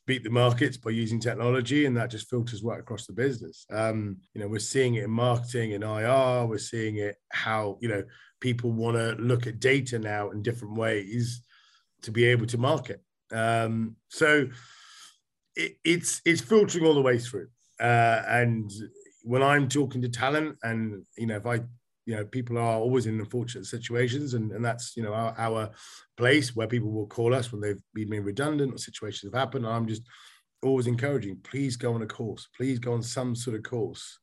beat 0.07 0.25
the 0.25 0.31
markets 0.31 0.77
by 0.77 0.91
using 0.91 1.21
technology, 1.21 1.85
and 1.85 1.97
that 1.97 2.11
just 2.11 2.31
filters 2.31 2.63
right 2.63 2.81
across 2.81 3.07
the 3.07 3.13
business. 3.13 3.67
Um, 3.71 4.17
you 4.33 4.41
know, 4.41 4.49
we're 4.49 4.59
seeing 4.59 4.95
it 4.95 5.05
in 5.05 5.11
marketing 5.11 5.75
and 5.75 5.85
IR. 5.85 6.47
We're 6.47 6.59
seeing 6.59 6.97
it 6.97 7.17
how 7.31 7.79
you 7.81 7.89
know 7.89 8.03
people 8.41 8.73
want 8.73 8.97
to 8.97 9.13
look 9.23 9.47
at 9.47 9.61
data 9.61 9.99
now 9.99 10.31
in 10.31 10.43
different 10.43 10.77
ways 10.77 11.43
to 12.03 12.11
be 12.11 12.25
able 12.25 12.47
to 12.47 12.59
market. 12.59 13.03
Um, 13.31 13.97
so 14.09 14.49
it, 15.55 15.77
it's 15.85 16.23
it's 16.25 16.41
filtering 16.41 16.87
all 16.87 16.95
the 16.95 17.03
way 17.03 17.19
through. 17.19 17.49
Uh, 17.79 18.23
and 18.27 18.71
when 19.23 19.43
I'm 19.43 19.69
talking 19.69 20.01
to 20.03 20.09
talent, 20.09 20.57
and 20.63 21.05
you 21.17 21.27
know, 21.27 21.37
if 21.37 21.47
I 21.47 21.61
you 22.09 22.17
know 22.17 22.25
people 22.25 22.57
are 22.57 22.79
always 22.79 23.07
in 23.07 23.21
unfortunate 23.21 23.67
situations 23.67 24.33
and, 24.35 24.51
and 24.53 24.65
that's 24.65 24.97
you 24.97 25.03
know 25.03 25.13
our, 25.13 25.35
our 25.37 25.71
place 26.17 26.57
where 26.57 26.67
people 26.67 26.91
will 26.91 27.07
call 27.07 27.35
us 27.35 27.53
when 27.53 27.61
they've 27.61 27.83
been 27.93 28.09
made 28.09 28.21
redundant 28.21 28.75
or 28.75 28.79
situations 28.79 29.31
have 29.31 29.39
happened 29.39 29.67
and 29.67 29.75
i'm 29.75 29.87
just 29.87 30.03
always 30.63 30.87
encouraging, 30.87 31.39
please 31.43 31.77
go 31.77 31.95
on 31.95 32.03
a 32.03 32.07
course, 32.07 32.49
please 32.57 32.79
go 32.79 32.93
on 32.93 33.03
some 33.03 33.35
sort 33.35 33.57
of 33.57 33.63
course, 33.63 34.19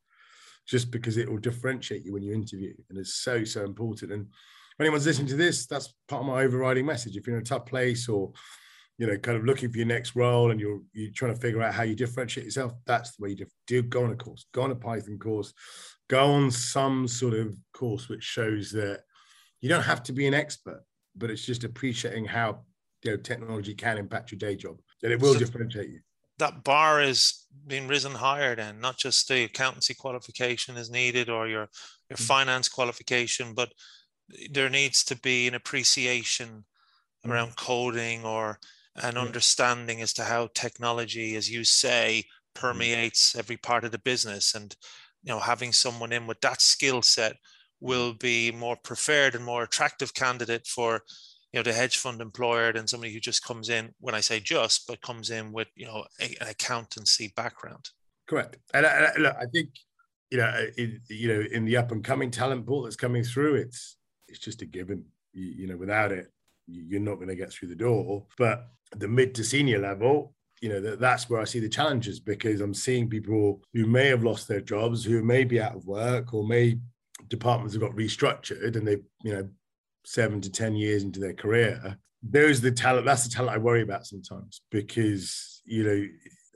just 0.68 0.92
because 0.92 1.18
it 1.18 1.30
will 1.30 1.38
differentiate 1.38 2.04
you 2.04 2.14
when 2.14 2.24
you 2.24 2.34
interview. 2.34 2.74
And 2.90 2.98
it's 2.98 3.16
so, 3.16 3.44
so 3.44 3.64
important. 3.64 4.12
And 4.12 4.24
if 4.24 4.82
anyone's 4.82 5.06
listening 5.06 5.28
to 5.28 5.36
this, 5.36 5.68
that's 5.68 5.94
part 6.08 6.22
of 6.22 6.28
my 6.28 6.42
overriding 6.42 6.86
message. 6.86 7.16
If 7.16 7.28
you're 7.28 7.38
in 7.38 7.42
a 7.42 7.46
tough 7.46 7.66
place 7.66 8.10
or 8.10 8.32
you 8.98 9.08
know, 9.08 9.18
kind 9.18 9.38
of 9.38 9.44
looking 9.44 9.70
for 9.70 9.78
your 9.78 9.88
next 9.88 10.16
role 10.16 10.52
and 10.52 10.60
you're 10.60 10.82
you're 10.94 11.12
trying 11.12 11.34
to 11.34 11.40
figure 11.40 11.62
out 11.62 11.74
how 11.74 11.84
you 11.84 11.96
differentiate 11.96 12.46
yourself, 12.46 12.74
that's 12.86 13.16
the 13.16 13.24
way 13.24 13.30
you 13.30 13.46
do 13.68 13.82
go 13.84 14.04
on 14.04 14.12
a 14.12 14.16
course, 14.16 14.46
go 14.54 14.62
on 14.62 14.72
a 14.72 14.76
Python 14.76 15.18
course, 15.18 15.54
go 16.10 16.26
on 16.26 16.50
some 16.52 17.08
sort 17.08 17.34
of 17.34 17.56
course 17.74 18.08
which 18.08 18.24
shows 18.24 18.72
that 18.72 19.02
you 19.62 19.70
don't 19.70 19.84
have 19.84 20.04
to 20.04 20.14
be 20.14 20.28
an 20.28 20.34
expert, 20.34 20.84
but 21.16 21.30
it's 21.30 21.46
just 21.46 21.64
appreciating 21.64 22.26
how 22.26 22.62
you 23.04 23.12
know 23.12 23.18
technology 23.18 23.74
can 23.74 23.98
impact 23.98 24.32
your 24.32 24.40
day 24.40 24.56
job 24.56 24.78
and 25.04 25.12
it 25.12 25.20
will 25.20 25.34
so 25.34 25.40
differentiate 25.40 25.90
you. 25.90 26.00
That 26.38 26.64
bar 26.64 27.02
is 27.02 27.46
being 27.68 27.88
risen 27.88 28.12
higher 28.14 28.56
then, 28.56 28.80
not 28.80 28.98
just 28.98 29.28
the 29.28 29.46
accountancy 29.46 29.94
qualification 29.94 30.78
is 30.78 30.90
needed 30.90 31.30
or 31.30 31.48
your 31.48 31.68
your 32.10 32.18
mm-hmm. 32.18 32.24
finance 32.24 32.70
qualification, 32.70 33.54
but 33.54 33.74
there 34.52 34.70
needs 34.70 35.04
to 35.06 35.18
be 35.18 35.48
an 35.48 35.56
appreciation 35.56 36.66
mm. 37.26 37.30
around 37.30 37.56
coding 37.56 38.26
or 38.26 38.60
an 38.98 39.18
understanding 39.18 40.02
as 40.02 40.14
to 40.14 40.24
how 40.24 40.50
technology, 40.54 41.36
as 41.36 41.50
you 41.50 41.64
say, 41.64 42.24
mm. 42.26 42.60
permeates 42.60 43.36
every 43.36 43.58
part 43.58 43.84
of 43.84 43.92
the 43.92 44.00
business. 44.00 44.56
And 44.56 44.76
you 45.24 45.34
know, 45.34 45.40
having 45.40 45.74
someone 45.74 46.12
in 46.12 46.28
with 46.28 46.42
that 46.42 46.62
skill 46.62 47.02
set 47.02 47.38
will 47.80 48.14
be 48.14 48.52
more 48.52 48.78
preferred 48.84 49.36
and 49.36 49.44
more 49.44 49.64
attractive 49.64 50.14
candidate 50.14 50.66
for 50.68 51.02
you 51.52 51.60
know 51.60 51.64
the 51.64 51.74
hedge 51.74 51.98
fund 51.98 52.20
employer 52.20 52.74
than 52.74 52.86
somebody 52.86 53.14
who 53.14 53.20
just 53.20 53.44
comes 53.44 53.70
in 53.70 53.94
when 54.00 54.14
i 54.14 54.20
say 54.20 54.42
just 54.42 54.88
but 54.88 55.02
comes 55.02 55.30
in 55.30 55.54
with 55.54 55.70
you 55.76 55.86
know 55.86 56.04
a, 56.20 56.36
an 56.42 56.48
accountancy 56.50 57.32
background 57.38 57.90
correct 58.28 58.58
and, 58.74 58.86
I, 58.86 59.14
look 59.18 59.36
i 59.40 59.46
think 59.46 59.70
you 60.30 60.38
know 60.38 60.52
in, 60.78 61.00
you 61.08 61.28
know 61.30 61.46
in 61.52 61.64
the 61.64 61.78
up 61.78 61.94
and 61.94 62.04
coming 62.04 62.30
talent 62.30 62.66
pool 62.66 62.84
that's 62.84 62.98
coming 62.98 63.24
through 63.24 63.56
it's 63.56 63.96
it's 64.28 64.40
just 64.40 64.62
a 64.64 64.66
given 64.66 65.06
you, 65.32 65.46
you 65.60 65.68
know 65.68 65.78
without 65.78 66.12
it 66.12 66.30
you're 66.68 67.00
not 67.00 67.16
going 67.16 67.28
to 67.28 67.36
get 67.36 67.52
through 67.52 67.70
the 67.70 67.76
door 67.76 68.26
but 68.38 68.68
the 68.98 69.08
mid 69.08 69.36
to 69.36 69.44
senior 69.44 69.80
level, 69.80 70.34
you 70.62 70.70
know, 70.70 70.80
that, 70.82 71.00
that's 71.00 71.30
where 71.30 71.42
I 71.42 71.46
see 71.46 71.60
the 71.60 71.70
challenges 71.70 72.20
because 72.20 72.62
I'm 72.62 72.74
seeing 72.74 73.10
people 73.10 73.62
who 73.74 73.86
may 73.86 74.08
have 74.08 74.24
lost 74.24 74.48
their 74.48 74.62
jobs, 74.62 75.04
who 75.04 75.22
may 75.24 75.44
be 75.44 75.60
out 75.60 75.76
of 75.76 75.86
work, 75.86 76.34
or 76.34 76.46
may 76.46 76.80
departments 77.28 77.74
have 77.74 77.82
got 77.82 77.96
restructured 77.96 78.76
and 78.76 78.88
they, 78.88 78.98
you 79.24 79.34
know, 79.34 79.50
seven 80.06 80.40
to 80.42 80.52
10 80.52 80.76
years 80.76 81.04
into 81.04 81.20
their 81.20 81.34
career. 81.34 81.98
There's 82.22 82.62
the 82.62 82.72
talent, 82.72 83.06
that's 83.06 83.24
the 83.24 83.30
talent 83.30 83.56
I 83.56 83.60
worry 83.60 83.82
about 83.82 84.06
sometimes 84.06 84.62
because, 84.72 85.62
you 85.66 85.84
know, 85.84 86.08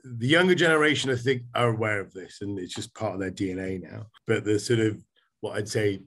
the 0.04 0.26
younger 0.26 0.54
generation, 0.54 1.10
I 1.10 1.16
think, 1.16 1.42
are 1.54 1.68
aware 1.68 2.00
of 2.00 2.12
this 2.12 2.38
and 2.40 2.58
it's 2.58 2.74
just 2.74 2.94
part 2.94 3.14
of 3.14 3.20
their 3.20 3.30
DNA 3.30 3.82
now. 3.82 4.06
But 4.26 4.44
the 4.44 4.58
sort 4.58 4.80
of 4.80 4.98
what 5.40 5.56
I'd 5.56 5.68
say 5.68 6.00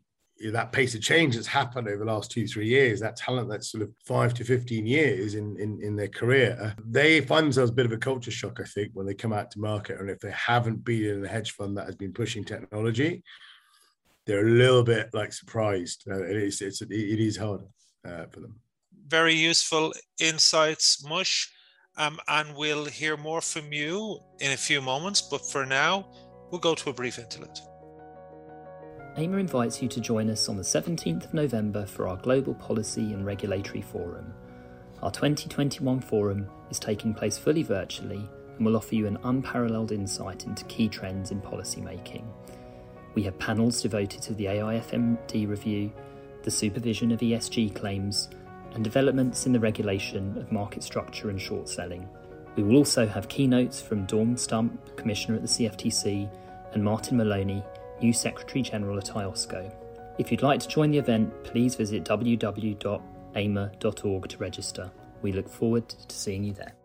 that 0.52 0.72
pace 0.72 0.96
of 0.96 1.02
change 1.02 1.36
that's 1.36 1.48
happened 1.48 1.88
over 1.88 2.00
the 2.04 2.12
last 2.12 2.32
two 2.32 2.48
three 2.48 2.68
years 2.68 3.00
that 3.00 3.16
talent 3.16 3.50
that's 3.50 3.72
sort 3.72 3.84
of 3.84 3.92
five 4.06 4.34
to 4.34 4.44
15 4.44 4.86
years 4.86 5.36
in, 5.36 5.56
in 5.60 5.80
in 5.82 5.96
their 5.96 6.08
career 6.08 6.76
they 6.86 7.22
find 7.22 7.46
themselves 7.46 7.72
a 7.72 7.74
bit 7.74 7.86
of 7.86 7.92
a 7.92 7.98
culture 7.98 8.32
shock 8.32 8.60
i 8.60 8.64
think 8.66 8.92
when 8.94 9.06
they 9.06 9.14
come 9.14 9.34
out 9.34 9.52
to 9.52 9.60
market. 9.60 10.00
And 10.00 10.10
if 10.10 10.20
they 10.20 10.32
haven't 10.32 10.84
been 10.84 11.06
in 11.06 11.26
a 11.26 11.28
hedge 11.28 11.52
fund 11.52 11.78
that 11.78 11.86
has 11.86 11.96
been 11.96 12.14
pushing 12.14 12.44
technology 12.44 13.24
they're 14.26 14.48
a 14.48 14.50
little 14.50 14.84
bit 14.84 15.10
like 15.14 15.34
surprised. 15.34 16.06
Uh, 16.10 16.24
it's, 16.24 16.62
it's 16.62 16.82
it 16.82 16.92
is 16.92 17.38
harder 17.38 17.68
uh, 18.08 18.26
for 18.32 18.40
them. 18.40 18.60
Very 19.08 19.34
useful 19.34 19.94
insights 20.20 21.06
mush. 21.08 21.52
Um, 21.96 22.20
and 22.28 22.56
we'll 22.56 22.86
hear 22.86 23.18
more 23.18 23.42
from 23.42 23.72
you 23.72 24.20
in 24.40 24.52
a 24.52 24.58
few 24.58 24.82
moments. 24.82 25.22
But 25.22 25.46
for 25.52 25.66
now 25.66 26.10
we'll 26.50 26.60
go 26.60 26.74
to 26.74 26.90
a 26.90 26.94
brief 26.94 27.20
interlude 27.20 27.60
AIMA 29.16 29.38
invites 29.38 29.80
you 29.80 29.88
to 29.90 30.02
join 30.02 30.28
us 30.32 30.50
on 30.50 30.58
the 30.58 30.64
17th 30.64 31.26
of 31.26 31.34
November 31.36 31.86
for 31.86 32.08
our 32.08 32.18
Global 32.18 32.56
Policy 32.56 33.14
and 33.14 33.24
Regulatory 33.24 33.84
Forum. 33.84 34.34
Our 35.04 35.12
2021 35.12 36.00
forum 36.00 36.50
is 36.72 36.80
taking 36.80 37.14
place 37.14 37.38
fully 37.38 37.62
virtually 37.62 38.28
and 38.58 38.66
will 38.66 38.76
offer 38.76 38.96
you 38.96 39.06
an 39.06 39.20
unparalleled 39.24 39.92
insight 39.92 40.46
into 40.46 40.66
key 40.66 40.90
trends 40.90 41.30
in 41.30 41.42
policymaking. 41.42 42.24
We 43.14 43.22
have 43.24 43.38
panels 43.38 43.84
devoted 43.84 44.24
to 44.24 44.34
the 44.34 44.46
AIFMD 44.46 45.48
review, 45.48 45.92
the 46.42 46.50
supervision 46.50 47.12
of 47.12 47.20
ESG 47.20 47.76
claims, 47.76 48.30
and 48.74 48.84
developments 48.84 49.46
in 49.46 49.54
the 49.54 49.60
regulation 49.60 50.36
of 50.40 50.52
market 50.52 50.82
structure 50.82 51.30
and 51.30 51.40
short 51.40 51.70
selling. 51.70 52.10
We 52.56 52.64
will 52.64 52.78
also 52.78 53.06
have 53.06 53.30
keynotes 53.30 53.80
from 53.80 54.08
Dawn 54.08 54.36
Stump, 54.38 54.96
Commissioner 54.96 55.36
at 55.36 55.44
the 55.44 55.48
CFTC, 55.48 56.28
and 56.74 56.84
Martin 56.84 57.18
Moloney, 57.18 57.64
new 58.04 58.14
Secretary 58.14 58.62
General 58.62 58.98
at 58.98 59.06
IOSCO. 59.06 59.74
If 60.20 60.30
you'd 60.30 60.44
like 60.44 60.60
to 60.60 60.68
join 60.68 60.92
the 60.92 60.98
event, 61.00 61.34
please 61.44 61.74
visit 61.76 62.04
www.aima.org 62.04 63.00
to 64.30 64.38
register. 64.38 64.92
We 65.22 65.32
look 65.32 65.50
forward 65.50 65.88
to 65.90 66.16
seeing 66.16 66.44
you 66.44 66.54
there. 66.54 66.76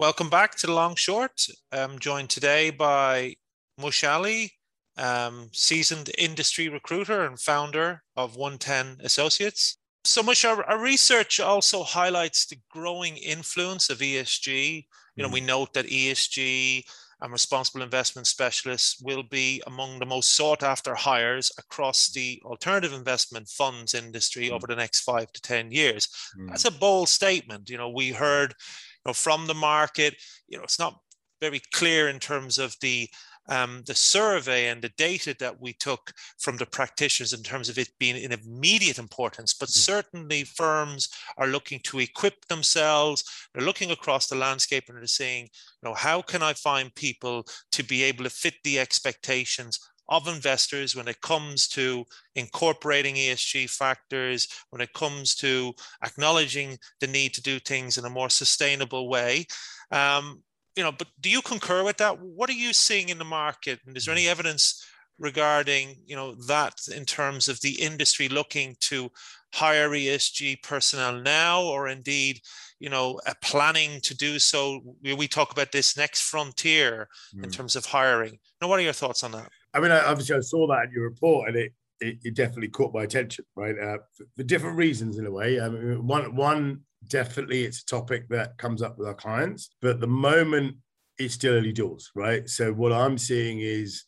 Welcome 0.00 0.30
back 0.30 0.56
to 0.56 0.66
the 0.66 0.72
Long 0.72 0.96
Short. 0.96 1.46
I'm 1.70 1.98
joined 1.98 2.30
today 2.30 2.70
by 2.70 3.34
Mush 3.78 4.02
Ali, 4.02 4.54
um, 4.96 5.50
seasoned 5.52 6.10
industry 6.18 6.68
recruiter 6.68 7.24
and 7.24 7.38
founder 7.38 8.02
of 8.16 8.36
OneTen 8.36 9.00
Associates. 9.02 9.76
So 10.04 10.22
Mush 10.24 10.44
our, 10.44 10.64
our, 10.64 10.80
research 10.80 11.38
also 11.38 11.84
highlights 11.84 12.46
the 12.46 12.56
growing 12.70 13.16
influence 13.18 13.88
of 13.90 13.98
ESG. 13.98 14.86
You 15.14 15.22
know, 15.22 15.28
mm. 15.28 15.34
we 15.34 15.40
note 15.40 15.74
that 15.74 15.86
ESG 15.86 16.82
and 17.22 17.32
responsible 17.32 17.82
investment 17.82 18.26
specialists 18.26 19.00
will 19.00 19.22
be 19.22 19.62
among 19.68 19.98
the 19.98 20.06
most 20.06 20.36
sought 20.36 20.64
after 20.64 20.94
hires 20.94 21.52
across 21.56 22.10
the 22.10 22.42
alternative 22.44 22.92
investment 22.92 23.48
funds 23.48 23.94
industry 23.94 24.48
mm. 24.48 24.52
over 24.52 24.66
the 24.66 24.76
next 24.76 25.00
five 25.00 25.30
to 25.32 25.40
10 25.40 25.70
years. 25.70 26.08
Mm. 26.36 26.48
That's 26.48 26.64
a 26.64 26.72
bold 26.72 27.08
statement. 27.08 27.70
You 27.70 27.78
know, 27.78 27.90
we 27.90 28.10
heard 28.10 28.50
you 28.50 29.10
know, 29.10 29.12
from 29.12 29.46
the 29.46 29.54
market, 29.54 30.16
you 30.48 30.58
know, 30.58 30.64
it's 30.64 30.80
not 30.80 30.98
very 31.40 31.62
clear 31.72 32.08
in 32.08 32.18
terms 32.18 32.58
of 32.58 32.74
the 32.80 33.08
um, 33.48 33.82
the 33.86 33.94
survey 33.94 34.68
and 34.68 34.82
the 34.82 34.90
data 34.90 35.34
that 35.40 35.60
we 35.60 35.72
took 35.74 36.12
from 36.38 36.56
the 36.56 36.66
practitioners 36.66 37.32
in 37.32 37.42
terms 37.42 37.68
of 37.68 37.78
it 37.78 37.90
being 37.98 38.16
in 38.16 38.32
immediate 38.32 38.98
importance, 38.98 39.54
but 39.54 39.68
mm-hmm. 39.68 39.78
certainly 39.78 40.44
firms 40.44 41.08
are 41.38 41.48
looking 41.48 41.80
to 41.84 41.98
equip 41.98 42.46
themselves. 42.46 43.24
They're 43.52 43.64
looking 43.64 43.90
across 43.90 44.28
the 44.28 44.36
landscape 44.36 44.84
and 44.88 44.98
they're 44.98 45.06
saying, 45.06 45.44
you 45.82 45.88
know, 45.88 45.94
how 45.94 46.22
can 46.22 46.42
I 46.42 46.52
find 46.52 46.94
people 46.94 47.46
to 47.72 47.82
be 47.82 48.02
able 48.04 48.24
to 48.24 48.30
fit 48.30 48.54
the 48.64 48.78
expectations 48.78 49.78
of 50.08 50.28
investors 50.28 50.94
when 50.94 51.08
it 51.08 51.20
comes 51.20 51.68
to 51.68 52.04
incorporating 52.34 53.14
ESG 53.14 53.70
factors, 53.70 54.48
when 54.70 54.82
it 54.82 54.92
comes 54.92 55.34
to 55.36 55.72
acknowledging 56.04 56.76
the 57.00 57.06
need 57.06 57.32
to 57.34 57.42
do 57.42 57.58
things 57.58 57.98
in 57.98 58.04
a 58.04 58.10
more 58.10 58.28
sustainable 58.28 59.08
way. 59.08 59.46
Um, 59.90 60.42
you 60.76 60.82
know, 60.82 60.92
but 60.92 61.08
do 61.20 61.28
you 61.28 61.42
concur 61.42 61.84
with 61.84 61.98
that? 61.98 62.20
What 62.20 62.50
are 62.50 62.54
you 62.54 62.72
seeing 62.72 63.08
in 63.08 63.18
the 63.18 63.24
market? 63.24 63.80
And 63.86 63.96
is 63.96 64.06
there 64.06 64.14
any 64.14 64.28
evidence 64.28 64.84
regarding, 65.18 65.96
you 66.06 66.16
know, 66.16 66.34
that 66.46 66.74
in 66.94 67.04
terms 67.04 67.48
of 67.48 67.60
the 67.60 67.80
industry 67.80 68.28
looking 68.28 68.76
to 68.80 69.10
hire 69.54 69.90
ESG 69.90 70.62
personnel 70.62 71.20
now, 71.20 71.62
or 71.62 71.88
indeed, 71.88 72.40
you 72.80 72.88
know, 72.88 73.20
planning 73.42 74.00
to 74.02 74.16
do 74.16 74.38
so? 74.38 74.80
We 75.02 75.28
talk 75.28 75.52
about 75.52 75.72
this 75.72 75.96
next 75.96 76.22
frontier 76.22 77.08
mm. 77.36 77.44
in 77.44 77.50
terms 77.50 77.76
of 77.76 77.86
hiring. 77.86 78.38
Now, 78.60 78.68
what 78.68 78.78
are 78.78 78.82
your 78.82 78.94
thoughts 78.94 79.22
on 79.22 79.32
that? 79.32 79.50
I 79.74 79.80
mean, 79.80 79.90
obviously, 79.90 80.36
I 80.36 80.40
saw 80.40 80.66
that 80.68 80.84
in 80.86 80.92
your 80.92 81.04
report, 81.04 81.48
and 81.48 81.56
it 81.56 81.72
it, 82.02 82.18
it 82.24 82.34
definitely 82.34 82.68
caught 82.68 82.92
my 82.92 83.04
attention, 83.04 83.44
right? 83.54 83.78
Uh, 83.78 83.98
for, 84.12 84.24
for, 84.36 84.42
different 84.42 84.76
reasons, 84.76 85.18
in 85.18 85.26
a 85.26 85.30
way. 85.30 85.60
I 85.60 85.68
mean, 85.68 86.06
one 86.06 86.34
one 86.34 86.80
definitely 87.08 87.64
it's 87.64 87.82
a 87.82 87.86
topic 87.86 88.28
that 88.28 88.56
comes 88.58 88.82
up 88.82 88.98
with 88.98 89.08
our 89.08 89.14
clients, 89.14 89.70
but 89.80 90.00
the 90.00 90.06
moment 90.06 90.76
it's 91.18 91.34
still 91.34 91.54
early 91.54 91.72
doors, 91.72 92.10
right? 92.14 92.48
So 92.48 92.72
what 92.72 92.92
I'm 92.92 93.18
seeing 93.18 93.60
is 93.60 94.04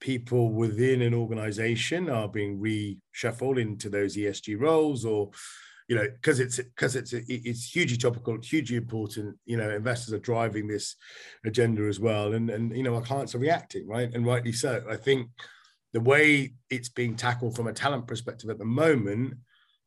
people 0.00 0.52
within 0.52 1.02
an 1.02 1.14
organization 1.14 2.10
are 2.10 2.28
being 2.28 2.58
reshuffled 2.58 3.60
into 3.60 3.88
those 3.88 4.16
ESG 4.16 4.60
roles 4.60 5.04
or 5.04 5.30
you 5.88 5.96
know 5.96 6.06
because 6.14 6.40
it's 6.40 6.56
because 6.56 6.96
it's 6.96 7.12
it's 7.12 7.70
hugely 7.70 7.96
topical 7.96 8.38
hugely 8.42 8.76
important 8.76 9.36
you 9.44 9.56
know 9.56 9.68
investors 9.70 10.14
are 10.14 10.18
driving 10.18 10.66
this 10.66 10.96
agenda 11.44 11.82
as 11.84 12.00
well. 12.00 12.34
And 12.34 12.50
and 12.50 12.76
you 12.76 12.82
know 12.82 12.94
our 12.94 13.02
clients 13.02 13.34
are 13.34 13.38
reacting 13.38 13.86
right? 13.86 14.12
And 14.12 14.26
rightly 14.26 14.52
so. 14.52 14.84
I 14.88 14.96
think 14.96 15.28
the 15.92 16.00
way 16.00 16.52
it's 16.70 16.88
being 16.88 17.16
tackled 17.16 17.56
from 17.56 17.68
a 17.68 17.72
talent 17.72 18.06
perspective 18.06 18.50
at 18.50 18.58
the 18.58 18.64
moment 18.64 19.34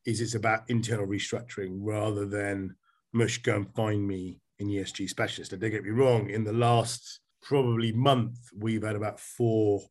is 0.07 0.21
it's 0.21 0.35
about 0.35 0.63
internal 0.69 1.05
restructuring 1.05 1.79
rather 1.81 2.25
than 2.25 2.73
mush 3.11 3.39
go 3.39 3.57
and 3.57 3.75
find 3.75 4.07
me 4.07 4.39
an 4.59 4.69
ESG 4.69 5.09
specialist. 5.09 5.51
And 5.51 5.61
don't 5.61 5.69
get 5.69 5.83
me 5.83 5.89
wrong, 5.89 6.29
in 6.29 6.45
the 6.45 6.53
last 6.53 7.19
probably 7.41 7.91
month, 7.91 8.37
we've 8.57 8.83
had 8.83 8.95
about 8.95 9.19
four 9.19 9.81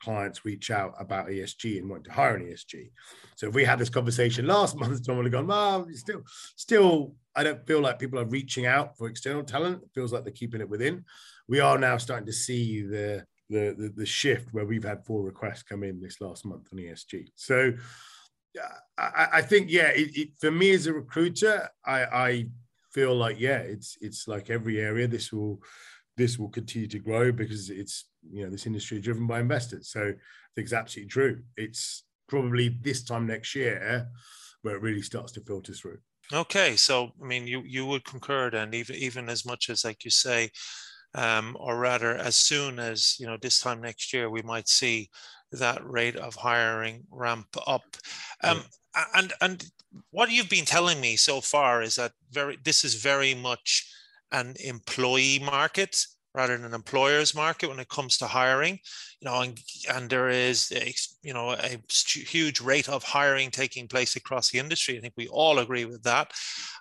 clients 0.00 0.44
reach 0.44 0.70
out 0.70 0.94
about 1.00 1.26
ESG 1.26 1.78
and 1.78 1.90
want 1.90 2.04
to 2.04 2.12
hire 2.12 2.36
an 2.36 2.46
ESG. 2.46 2.90
So 3.34 3.48
if 3.48 3.54
we 3.54 3.64
had 3.64 3.80
this 3.80 3.90
conversation 3.90 4.46
last 4.46 4.76
month, 4.78 5.04
Tom 5.04 5.16
would 5.16 5.26
have 5.26 5.32
gone, 5.32 5.48
well, 5.48 5.88
still, 5.94 6.22
still 6.54 7.14
I 7.34 7.42
don't 7.42 7.66
feel 7.66 7.80
like 7.80 7.98
people 7.98 8.20
are 8.20 8.24
reaching 8.24 8.66
out 8.66 8.96
for 8.96 9.08
external 9.08 9.42
talent. 9.42 9.82
It 9.82 9.90
feels 9.94 10.12
like 10.12 10.22
they're 10.22 10.32
keeping 10.32 10.60
it 10.60 10.68
within. 10.68 11.04
We 11.48 11.58
are 11.58 11.76
now 11.76 11.96
starting 11.96 12.26
to 12.26 12.32
see 12.32 12.82
the 12.82 13.24
the 13.48 13.74
the, 13.78 13.92
the 13.94 14.06
shift 14.06 14.52
where 14.52 14.64
we've 14.64 14.84
had 14.84 15.04
four 15.04 15.22
requests 15.24 15.62
come 15.62 15.84
in 15.84 16.00
this 16.00 16.20
last 16.20 16.44
month 16.44 16.68
on 16.72 16.78
ESG. 16.78 17.26
So 17.34 17.72
I, 18.98 19.28
I 19.34 19.42
think 19.42 19.70
yeah, 19.70 19.88
it, 19.88 20.16
it, 20.16 20.28
for 20.40 20.50
me 20.50 20.72
as 20.72 20.86
a 20.86 20.92
recruiter, 20.92 21.68
I, 21.84 22.04
I 22.04 22.46
feel 22.92 23.14
like 23.14 23.38
yeah, 23.38 23.58
it's 23.58 23.96
it's 24.00 24.26
like 24.26 24.50
every 24.50 24.80
area. 24.80 25.06
This 25.06 25.32
will 25.32 25.62
this 26.16 26.38
will 26.38 26.48
continue 26.48 26.88
to 26.88 26.98
grow 26.98 27.32
because 27.32 27.70
it's 27.70 28.06
you 28.30 28.44
know 28.44 28.50
this 28.50 28.66
industry 28.66 29.00
driven 29.00 29.26
by 29.26 29.40
investors. 29.40 29.90
So 29.90 30.00
I 30.00 30.50
think 30.54 30.64
it's 30.66 30.72
absolutely 30.72 31.10
true. 31.10 31.42
It's 31.56 32.04
probably 32.28 32.68
this 32.68 33.04
time 33.04 33.26
next 33.26 33.54
year 33.54 34.08
where 34.62 34.76
it 34.76 34.82
really 34.82 35.02
starts 35.02 35.32
to 35.32 35.40
filter 35.40 35.72
through. 35.72 35.98
Okay, 36.32 36.74
so 36.76 37.12
I 37.22 37.26
mean, 37.26 37.46
you 37.46 37.62
you 37.62 37.86
would 37.86 38.04
concur 38.04 38.50
then, 38.50 38.74
even 38.74 38.96
even 38.96 39.28
as 39.28 39.44
much 39.46 39.70
as 39.70 39.84
like 39.84 40.04
you 40.04 40.10
say, 40.10 40.50
um, 41.14 41.56
or 41.58 41.78
rather, 41.78 42.14
as 42.16 42.36
soon 42.36 42.78
as 42.78 43.16
you 43.18 43.26
know 43.26 43.36
this 43.40 43.60
time 43.60 43.80
next 43.80 44.12
year, 44.12 44.30
we 44.30 44.42
might 44.42 44.68
see 44.68 45.10
that 45.52 45.84
rate 45.88 46.16
of 46.16 46.34
hiring 46.34 47.04
ramp 47.10 47.48
up. 47.66 47.84
Um. 48.42 48.62
And 49.14 49.34
and 49.42 49.62
what 50.10 50.30
you've 50.30 50.48
been 50.48 50.64
telling 50.64 51.00
me 51.02 51.16
so 51.16 51.42
far 51.42 51.82
is 51.82 51.96
that 51.96 52.12
very 52.30 52.58
this 52.64 52.84
is 52.84 52.94
very 52.94 53.34
much 53.34 53.86
an 54.32 54.54
employee 54.64 55.38
market 55.38 56.04
rather 56.34 56.56
than 56.56 56.66
an 56.66 56.74
employer's 56.74 57.34
market 57.34 57.68
when 57.68 57.78
it 57.78 57.88
comes 57.88 58.18
to 58.18 58.26
hiring 58.26 58.78
you 59.20 59.24
know 59.28 59.40
and, 59.40 59.58
and 59.92 60.10
there 60.10 60.28
is 60.28 60.72
a, 60.74 60.94
you 61.22 61.32
know 61.32 61.52
a 61.52 61.78
huge 62.12 62.60
rate 62.60 62.88
of 62.88 63.02
hiring 63.02 63.50
taking 63.50 63.88
place 63.88 64.16
across 64.16 64.50
the 64.50 64.58
industry 64.58 64.96
i 64.96 65.00
think 65.00 65.14
we 65.16 65.28
all 65.28 65.58
agree 65.58 65.84
with 65.84 66.02
that 66.02 66.30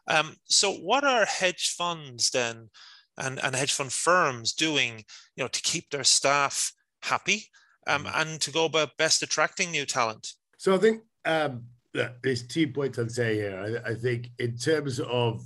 um, 0.08 0.36
so 0.46 0.74
what 0.74 1.04
are 1.04 1.26
hedge 1.26 1.74
funds 1.78 2.30
then 2.32 2.70
and, 3.18 3.44
and 3.44 3.56
hedge 3.56 3.74
fund 3.74 3.92
firms 3.92 4.54
doing 4.54 5.06
you 5.36 5.44
know 5.44 5.48
to 5.48 5.62
keep 5.62 5.90
their 5.90 6.04
staff 6.04 6.74
happy 7.04 7.46
um, 7.88 8.06
mm-hmm. 8.06 8.22
and 8.22 8.42
to 8.42 8.52
go 8.52 8.66
about 8.66 8.98
best 8.98 9.24
attracting 9.24 9.72
new 9.72 9.86
talent. 9.86 10.34
So 10.58 10.76
i 10.76 10.78
think 10.78 11.02
um, 11.26 11.64
there's 11.94 12.48
two 12.48 12.68
points 12.68 13.00
i'd 13.00 13.12
say 13.12 13.36
here. 13.36 13.82
I, 13.86 13.92
I 13.92 13.96
think 13.96 14.30
in 14.40 14.58
terms 14.58 15.00
of 15.00 15.44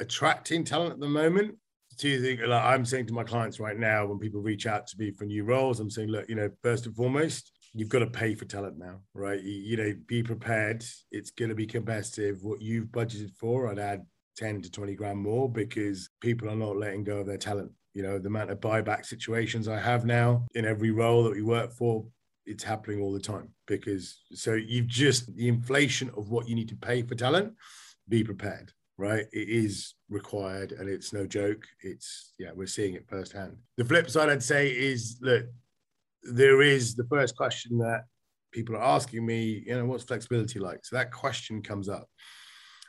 attracting 0.00 0.64
talent 0.64 0.94
at 0.94 1.00
the 1.00 1.08
moment 1.08 1.56
do 1.98 2.08
you 2.08 2.22
think 2.22 2.40
like 2.46 2.64
i'm 2.64 2.86
saying 2.86 3.06
to 3.06 3.12
my 3.12 3.22
clients 3.22 3.60
right 3.60 3.78
now 3.78 4.06
when 4.06 4.18
people 4.18 4.40
reach 4.40 4.66
out 4.66 4.86
to 4.86 4.96
me 4.98 5.10
for 5.10 5.24
new 5.24 5.44
roles 5.44 5.78
i'm 5.78 5.90
saying 5.90 6.08
look 6.08 6.26
you 6.26 6.34
know 6.34 6.48
first 6.62 6.86
and 6.86 6.96
foremost 6.96 7.52
you've 7.74 7.88
got 7.88 8.00
to 8.00 8.06
pay 8.06 8.34
for 8.34 8.44
talent 8.46 8.78
now 8.78 9.00
right? 9.14 9.42
You, 9.42 9.52
you 9.52 9.76
know 9.76 9.94
be 10.06 10.22
prepared. 10.22 10.84
It's 11.10 11.30
going 11.30 11.50
to 11.50 11.54
be 11.54 11.66
competitive. 11.66 12.42
What 12.42 12.60
you've 12.60 12.88
budgeted 12.88 13.34
for 13.36 13.68
i'd 13.68 13.78
add 13.78 14.04
10 14.36 14.62
to 14.62 14.70
20 14.70 14.94
grand 14.94 15.18
more 15.18 15.50
because 15.50 16.10
people 16.20 16.48
are 16.48 16.56
not 16.56 16.76
letting 16.76 17.04
go 17.04 17.18
of 17.18 17.26
their 17.26 17.36
talent 17.36 17.70
you 17.94 18.02
know 18.02 18.18
the 18.18 18.28
amount 18.28 18.50
of 18.50 18.60
buyback 18.60 19.04
situations 19.04 19.68
i 19.68 19.78
have 19.78 20.04
now 20.04 20.46
in 20.54 20.64
every 20.64 20.90
role 20.90 21.24
that 21.24 21.32
we 21.32 21.42
work 21.42 21.72
for 21.72 22.04
it's 22.46 22.64
happening 22.64 23.00
all 23.00 23.12
the 23.12 23.20
time 23.20 23.48
because 23.66 24.22
so 24.32 24.54
you've 24.54 24.86
just 24.86 25.34
the 25.36 25.48
inflation 25.48 26.10
of 26.16 26.30
what 26.30 26.48
you 26.48 26.54
need 26.54 26.68
to 26.68 26.76
pay 26.76 27.02
for 27.02 27.14
talent 27.14 27.52
be 28.08 28.24
prepared 28.24 28.72
right? 29.00 29.24
It 29.32 29.48
is 29.48 29.94
required 30.10 30.72
and 30.72 30.86
it's 30.86 31.14
no 31.14 31.26
joke. 31.26 31.64
It's, 31.80 32.34
yeah, 32.38 32.50
we're 32.54 32.66
seeing 32.66 32.94
it 32.94 33.08
firsthand. 33.08 33.56
The 33.78 33.84
flip 33.84 34.10
side, 34.10 34.28
I'd 34.28 34.42
say, 34.42 34.68
is 34.68 35.18
that 35.20 35.50
there 36.22 36.60
is 36.60 36.94
the 36.94 37.06
first 37.10 37.34
question 37.34 37.78
that 37.78 38.04
people 38.52 38.76
are 38.76 38.82
asking 38.82 39.24
me, 39.24 39.64
you 39.66 39.74
know, 39.74 39.86
what's 39.86 40.04
flexibility 40.04 40.58
like? 40.58 40.84
So 40.84 40.96
that 40.96 41.12
question 41.12 41.62
comes 41.62 41.88
up. 41.88 42.10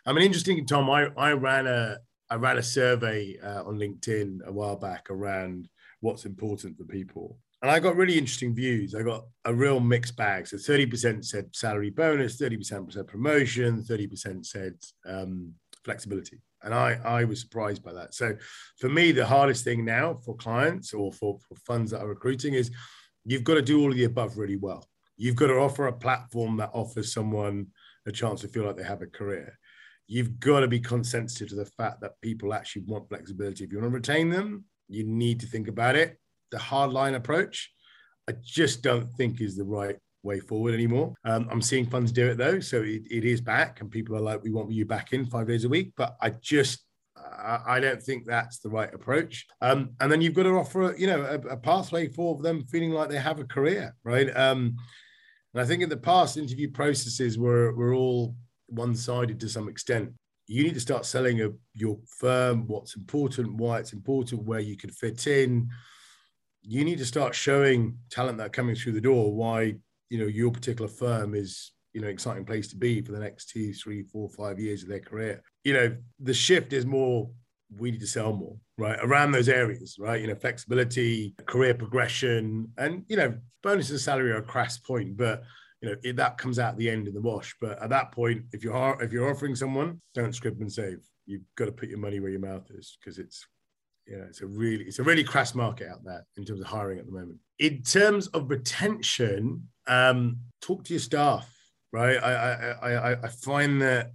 I 0.06 0.14
mean, 0.14 0.24
interesting, 0.24 0.66
Tom, 0.66 0.90
I, 0.90 1.08
I 1.18 1.34
ran 1.34 1.68
a, 1.68 1.98
I 2.30 2.36
ran 2.36 2.58
a 2.58 2.64
survey 2.64 3.38
uh, 3.44 3.64
on 3.64 3.78
LinkedIn 3.78 4.46
a 4.46 4.52
while 4.52 4.76
back 4.76 5.10
around 5.10 5.68
what's 6.00 6.26
important 6.26 6.78
for 6.78 6.86
people. 6.86 7.38
And 7.62 7.70
I 7.70 7.80
got 7.80 7.96
really 7.96 8.18
interesting 8.18 8.56
views. 8.56 8.96
I 8.96 9.04
got 9.04 9.26
a 9.46 9.54
real 9.54 9.80
mixed 9.80 10.18
bag. 10.18 10.48
So 10.48 10.58
30% 10.58 11.24
said 11.24 11.56
salary 11.56 11.92
bonus, 11.92 12.42
30% 12.42 12.92
said 12.92 13.08
promotion, 13.08 13.84
30% 13.84 14.46
said 14.46 14.74
um, 15.06 15.54
flexibility. 15.86 16.42
And 16.64 16.74
I, 16.74 17.00
I 17.04 17.24
was 17.24 17.42
surprised 17.42 17.84
by 17.84 17.94
that. 17.94 18.16
So 18.16 18.36
for 18.80 18.90
me, 18.90 19.12
the 19.12 19.26
hardest 19.26 19.64
thing 19.64 19.86
now 19.86 20.16
for 20.26 20.36
clients 20.36 20.94
or 20.94 21.12
for, 21.12 21.38
for 21.48 21.56
funds 21.56 21.92
that 21.92 22.02
are 22.02 22.08
recruiting 22.08 22.56
is 22.56 22.72
you've 23.26 23.44
got 23.44 23.56
to 23.56 23.62
do 23.62 23.82
all 23.82 23.92
of 23.92 23.98
the 23.98 24.06
above 24.06 24.38
really 24.38 24.58
well. 24.58 24.88
You've 25.18 25.36
got 25.36 25.48
to 25.48 25.60
offer 25.60 25.88
a 25.88 25.94
platform 25.94 26.58
that 26.58 26.72
offers 26.74 27.14
someone 27.14 27.68
a 28.08 28.12
chance 28.12 28.42
to 28.42 28.48
feel 28.48 28.66
like 28.66 28.78
they 28.78 28.84
have 28.84 29.04
a 29.04 29.08
career. 29.08 29.60
You've 30.12 30.42
got 30.42 30.60
to 30.60 30.68
be 30.68 30.82
consensitive 30.82 31.48
to 31.48 31.56
the 31.56 31.66
fact 31.66 32.02
that 32.02 32.20
people 32.22 32.54
actually 32.54 32.82
want 32.82 33.08
flexibility. 33.08 33.64
If 33.64 33.72
you 33.72 33.78
want 33.78 33.92
to 33.92 33.96
retain 33.96 34.30
them, 34.30 34.66
you 34.90 35.06
need 35.06 35.40
to 35.40 35.46
think 35.46 35.70
about 35.70 35.96
it. 35.96 36.20
The 36.52 36.58
hardline 36.58 37.16
approach, 37.16 37.72
I 38.30 38.34
just 38.44 38.84
don't 38.84 39.10
think 39.14 39.40
is 39.40 39.56
the 39.56 39.64
right 39.64 39.96
way 40.22 40.42
forward 40.42 40.74
anymore. 40.74 41.14
Um, 41.24 41.48
I'm 41.50 41.62
seeing 41.62 41.86
funds 41.86 42.12
do 42.12 42.28
it 42.28 42.38
though, 42.38 42.60
so 42.60 42.82
it, 42.82 43.04
it 43.10 43.24
is 43.24 43.40
back, 43.40 43.80
and 43.80 43.90
people 43.90 44.18
are 44.18 44.20
like, 44.22 44.44
"We 44.44 44.52
want 44.52 44.70
you 44.70 44.86
back 44.86 45.14
in 45.14 45.28
five 45.28 45.48
days 45.48 45.64
a 45.64 45.70
week." 45.70 45.94
But 45.96 46.18
I 46.20 46.32
just 46.32 46.84
I 47.16 47.80
don't 47.80 48.04
think 48.04 48.26
that's 48.26 48.60
the 48.60 48.70
right 48.70 48.94
approach. 48.94 49.48
Um, 49.62 49.92
and 50.02 50.12
then 50.12 50.20
you've 50.20 50.34
got 50.34 50.44
to 50.44 50.58
offer, 50.58 50.94
you 50.98 51.08
know, 51.08 51.22
a, 51.22 51.54
a, 51.54 51.58
pathway 51.58 52.10
for 52.10 52.38
them 52.42 52.66
feeling 52.66 52.92
like 52.92 53.10
they 53.10 53.18
have 53.18 53.40
a 53.40 53.46
career, 53.46 53.96
right? 54.04 54.28
Um, 54.36 54.76
and 55.54 55.62
I 55.62 55.66
think 55.66 55.84
in 55.84 55.90
the 55.90 55.96
past, 55.96 56.36
interview 56.36 56.70
processes 56.70 57.38
were 57.38 57.74
were 57.76 57.94
all 57.94 58.36
one-sided 58.72 59.40
to 59.40 59.50
some 59.50 59.70
extent. 59.70 60.12
You 60.48 60.64
need 60.64 60.74
to 60.74 60.80
start 60.80 61.06
selling 61.06 61.42
a, 61.42 61.50
your 61.74 61.98
firm, 62.20 62.68
what's 62.68 62.96
important, 62.96 63.56
why 63.56 63.80
it's 63.80 63.94
important, 63.94 64.44
where 64.44 64.60
you 64.60 64.76
can 64.76 64.90
fit 64.90 65.28
in. 65.28 65.70
You 66.64 66.84
need 66.84 66.98
to 66.98 67.06
start 67.06 67.36
showing 67.36 67.98
talent 68.10 68.38
that 68.40 68.48
are 68.48 68.50
coming 68.50 68.76
through 68.76 68.94
the 68.94 69.02
door 69.02 69.34
why 69.34 69.76
you 70.12 70.20
know 70.20 70.28
your 70.28 70.52
particular 70.52 70.90
firm 70.90 71.34
is 71.34 71.72
you 71.94 72.02
know 72.02 72.08
exciting 72.08 72.46
place 72.46 72.68
to 72.68 72.76
be 72.76 73.02
for 73.02 73.14
the 73.14 73.20
next 73.20 73.50
two 73.50 73.74
three 73.74 74.04
four 74.04 74.30
five 74.30 74.60
years 74.60 74.84
of 74.84 74.90
their 74.90 75.00
career 75.00 75.42
you 75.64 75.74
know 75.74 75.96
the 76.20 76.34
shift 76.34 76.74
is 76.74 76.86
more 76.86 77.30
we 77.78 77.92
need 77.92 78.02
to 78.02 78.08
sell 78.08 78.34
more 78.34 78.56
right 78.78 79.00
around 79.02 79.32
those 79.32 79.50
areas 79.50 79.96
right 80.00 80.22
you 80.22 80.28
know 80.28 80.36
flexibility 80.36 81.34
career 81.46 81.74
progression 81.74 82.68
and 82.78 83.04
you 83.08 83.16
know 83.16 83.34
bonus 83.64 83.90
and 83.90 84.00
salary 84.00 84.32
are 84.32 84.38
a 84.38 84.44
crass 84.44 84.78
point 84.78 85.16
but 85.16 85.44
you 85.82 85.90
know 85.90 85.96
it, 86.04 86.16
that 86.16 86.38
comes 86.38 86.60
out 86.60 86.74
at 86.74 86.78
the 86.78 86.90
end 86.90 87.08
of 87.08 87.14
the 87.14 87.22
wash 87.22 87.56
but 87.60 87.82
at 87.82 87.90
that 87.90 88.12
point 88.12 88.44
if 88.54 88.64
you're 88.64 88.98
if 89.02 89.12
you're 89.12 89.30
offering 89.30 89.56
someone 89.56 90.00
don't 90.14 90.36
script 90.36 90.60
and 90.62 90.72
save 90.72 91.00
you've 91.26 91.42
got 91.56 91.66
to 91.66 91.72
put 91.72 91.90
your 91.90 91.98
money 91.98 92.20
where 92.20 92.32
your 92.32 92.40
mouth 92.40 92.70
is 92.72 92.98
because 93.00 93.18
it's 93.18 93.46
you 94.08 94.18
know, 94.18 94.26
it's 94.28 94.42
a 94.42 94.48
really 94.48 94.84
it's 94.86 95.00
a 95.00 95.04
really 95.04 95.24
crass 95.24 95.56
market 95.56 95.88
out 95.90 96.04
there 96.04 96.26
in 96.38 96.44
terms 96.44 96.60
of 96.60 96.68
hiring 96.68 97.00
at 97.00 97.06
the 97.06 97.12
moment. 97.12 97.38
In 97.60 97.82
terms 97.82 98.28
of 98.28 98.50
retention, 98.50 99.68
um, 99.88 100.38
talk 100.62 100.84
to 100.86 100.94
your 100.94 101.00
staff, 101.00 101.50
right? 101.94 102.18
I 102.18 102.74
I 102.82 102.92
I, 102.92 103.12
I 103.24 103.28
find 103.28 103.82
that 103.82 104.12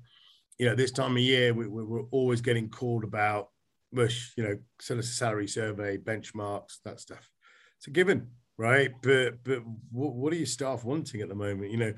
you 0.59 0.67
know 0.67 0.75
this 0.75 0.91
time 0.91 1.13
of 1.13 1.23
year 1.23 1.55
we, 1.55 1.67
we're 1.69 2.03
always 2.11 2.41
getting 2.41 2.69
called 2.69 3.05
about 3.05 3.49
mush, 3.93 4.33
you 4.37 4.45
know, 4.45 4.59
send 4.81 5.01
us 5.01 5.09
a 5.09 5.13
salary 5.13 5.49
survey, 5.49 5.97
benchmarks, 5.97 6.79
that 6.85 7.01
stuff. 7.01 7.31
It's 7.79 7.87
a 7.87 7.91
given, 7.91 8.29
right? 8.59 8.91
But 9.03 9.45
but 9.45 9.63
what, 9.91 10.15
what 10.15 10.33
are 10.33 10.37
your 10.37 10.47
staff 10.47 10.85
wanting 10.85 11.21
at 11.21 11.29
the 11.29 11.35
moment? 11.35 11.71
You 11.71 11.79
know, 11.79 11.93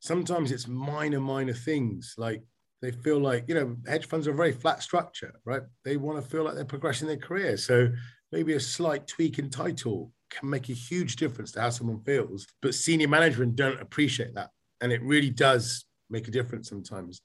sometimes 0.00 0.50
it's 0.50 0.68
minor 0.68 1.20
minor 1.20 1.54
things 1.54 2.14
like 2.18 2.42
they 2.82 2.90
feel 2.90 3.20
like 3.20 3.44
you 3.48 3.54
know 3.54 3.76
hedge 3.86 4.06
funds 4.06 4.26
are 4.26 4.32
a 4.32 4.34
very 4.34 4.52
flat 4.52 4.82
structure 4.82 5.32
right 5.44 5.62
they 5.84 5.96
want 5.96 6.22
to 6.22 6.28
feel 6.28 6.42
like 6.42 6.54
they're 6.54 6.64
progressing 6.64 7.06
their 7.08 7.16
career 7.16 7.56
so 7.56 7.88
maybe 8.32 8.54
a 8.54 8.60
slight 8.60 9.06
tweak 9.06 9.38
in 9.38 9.48
title 9.48 10.10
can 10.28 10.50
make 10.50 10.68
a 10.68 10.74
huge 10.74 11.16
difference 11.16 11.52
to 11.52 11.60
how 11.60 11.70
someone 11.70 12.02
feels 12.02 12.46
but 12.60 12.74
senior 12.74 13.08
management 13.08 13.54
don't 13.54 13.80
appreciate 13.80 14.34
that 14.34 14.50
and 14.80 14.92
it 14.92 15.02
really 15.02 15.30
does 15.30 15.84
make 16.10 16.28
a 16.28 16.32
difference 16.32 16.68
sometimes 16.68 17.22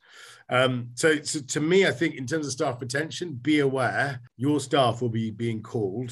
um, 0.50 0.90
so, 0.94 1.22
so 1.24 1.40
to 1.40 1.60
me 1.60 1.86
i 1.86 1.92
think 1.92 2.16
in 2.16 2.26
terms 2.26 2.46
of 2.46 2.52
staff 2.54 2.80
retention 2.80 3.34
be 3.34 3.60
aware 3.60 4.22
your 4.38 4.60
staff 4.60 5.02
will 5.02 5.10
be 5.10 5.32
being 5.32 5.62
called 5.62 6.12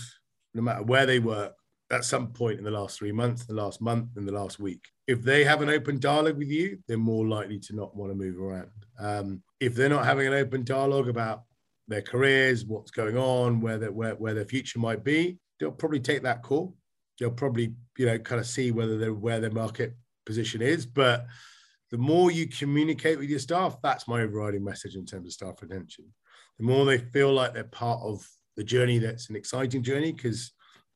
no 0.53 0.61
matter 0.61 0.83
where 0.83 1.05
they 1.05 1.19
work 1.19 1.54
at 1.91 2.03
some 2.03 2.27
point 2.27 2.57
in 2.57 2.65
the 2.65 2.71
last 2.71 2.97
three 2.97 3.11
months, 3.11 3.45
the 3.45 3.53
last 3.53 3.81
month, 3.81 4.17
in 4.17 4.25
the 4.25 4.31
last 4.31 4.59
week. 4.59 4.83
If 5.07 5.21
they 5.21 5.43
have 5.43 5.61
an 5.61 5.69
open 5.69 5.99
dialogue 5.99 6.37
with 6.37 6.49
you, 6.49 6.79
they're 6.87 6.97
more 6.97 7.27
likely 7.27 7.59
to 7.59 7.75
not 7.75 7.95
want 7.95 8.11
to 8.11 8.15
move 8.15 8.39
around. 8.39 8.71
Um, 8.99 9.43
if 9.59 9.75
they're 9.75 9.89
not 9.89 10.05
having 10.05 10.27
an 10.27 10.33
open 10.33 10.63
dialogue 10.63 11.09
about 11.09 11.43
their 11.87 12.01
careers, 12.01 12.65
what's 12.65 12.91
going 12.91 13.17
on, 13.17 13.61
where, 13.61 13.77
their, 13.77 13.91
where, 13.91 14.15
where 14.15 14.33
their 14.33 14.45
future 14.45 14.79
might 14.79 15.03
be, 15.03 15.37
they'll 15.59 15.71
probably 15.71 15.99
take 15.99 16.23
that 16.23 16.41
call. 16.41 16.75
They'll 17.19 17.31
probably, 17.31 17.75
you 17.97 18.07
know, 18.07 18.17
kind 18.17 18.41
of 18.41 18.47
see 18.47 18.71
whether 18.71 18.97
they're 18.97 19.13
where 19.13 19.39
their 19.39 19.51
market 19.51 19.95
position 20.25 20.61
is. 20.61 20.85
But 20.85 21.27
the 21.91 21.97
more 21.97 22.31
you 22.31 22.47
communicate 22.47 23.19
with 23.19 23.29
your 23.29 23.39
staff, 23.39 23.77
that's 23.83 24.07
my 24.07 24.21
overriding 24.21 24.63
message 24.63 24.95
in 24.95 25.05
terms 25.05 25.27
of 25.27 25.33
staff 25.33 25.61
retention. 25.61 26.05
The 26.57 26.65
more 26.65 26.83
they 26.83 26.97
feel 26.97 27.31
like 27.31 27.53
they're 27.53 27.63
part 27.63 28.01
of 28.01 28.27
the 28.57 28.63
journey 28.63 28.97
that's 28.97 29.29
an 29.29 29.35
exciting 29.35 29.83
journey 29.83 30.11
because 30.11 30.51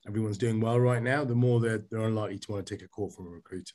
everyone's 0.06 0.38
doing 0.38 0.60
well 0.60 0.78
right 0.78 1.02
now, 1.02 1.24
the 1.24 1.34
more 1.34 1.60
they're, 1.60 1.84
they're 1.90 2.00
unlikely 2.00 2.38
to 2.38 2.52
want 2.52 2.66
to 2.66 2.74
take 2.74 2.84
a 2.84 2.88
call 2.88 3.10
from 3.10 3.26
a 3.26 3.30
recruiter. 3.30 3.74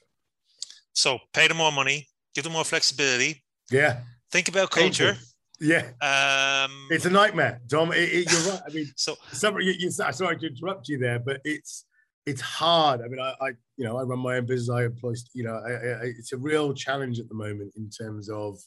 So 0.93 1.19
pay 1.33 1.47
them 1.47 1.57
more 1.57 1.71
money, 1.71 2.07
give 2.33 2.43
them 2.43 2.53
more 2.53 2.63
flexibility. 2.63 3.43
Yeah. 3.69 3.99
Think 4.31 4.47
about 4.47 4.71
culture. 4.71 5.17
Yeah, 5.59 5.85
um, 6.01 6.87
it's 6.89 7.05
a 7.05 7.09
nightmare, 7.09 7.61
Tom. 7.69 7.93
It, 7.93 7.97
it, 7.97 8.31
you're 8.31 8.51
right. 8.51 8.61
I 8.67 8.73
mean, 8.73 8.91
so 8.95 9.15
sorry, 9.31 9.65
you, 9.65 9.73
you, 9.77 9.91
sorry 9.91 10.37
to 10.37 10.47
interrupt 10.47 10.89
you 10.89 10.97
there, 10.97 11.19
but 11.19 11.39
it's 11.45 11.85
it's 12.25 12.41
hard. 12.41 13.01
I 13.01 13.07
mean, 13.07 13.21
I, 13.21 13.33
I 13.39 13.47
you 13.77 13.85
know 13.85 13.97
I 13.97 14.03
run 14.03 14.19
my 14.19 14.37
own 14.37 14.45
business. 14.45 14.69
I 14.69 14.83
employ 14.83 15.13
you 15.33 15.43
know 15.43 15.55
I, 15.65 15.71
I, 15.71 16.05
it's 16.17 16.33
a 16.33 16.37
real 16.37 16.73
challenge 16.73 17.19
at 17.19 17.29
the 17.29 17.35
moment 17.35 17.73
in 17.77 17.89
terms 17.89 18.29
of 18.29 18.59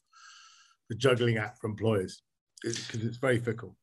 the 0.88 0.94
juggling 0.94 1.36
act 1.36 1.58
for 1.60 1.68
employers 1.68 2.22
because 2.62 2.78
it's, 2.78 2.94
it's 2.94 3.16
very 3.18 3.38
fickle. 3.38 3.76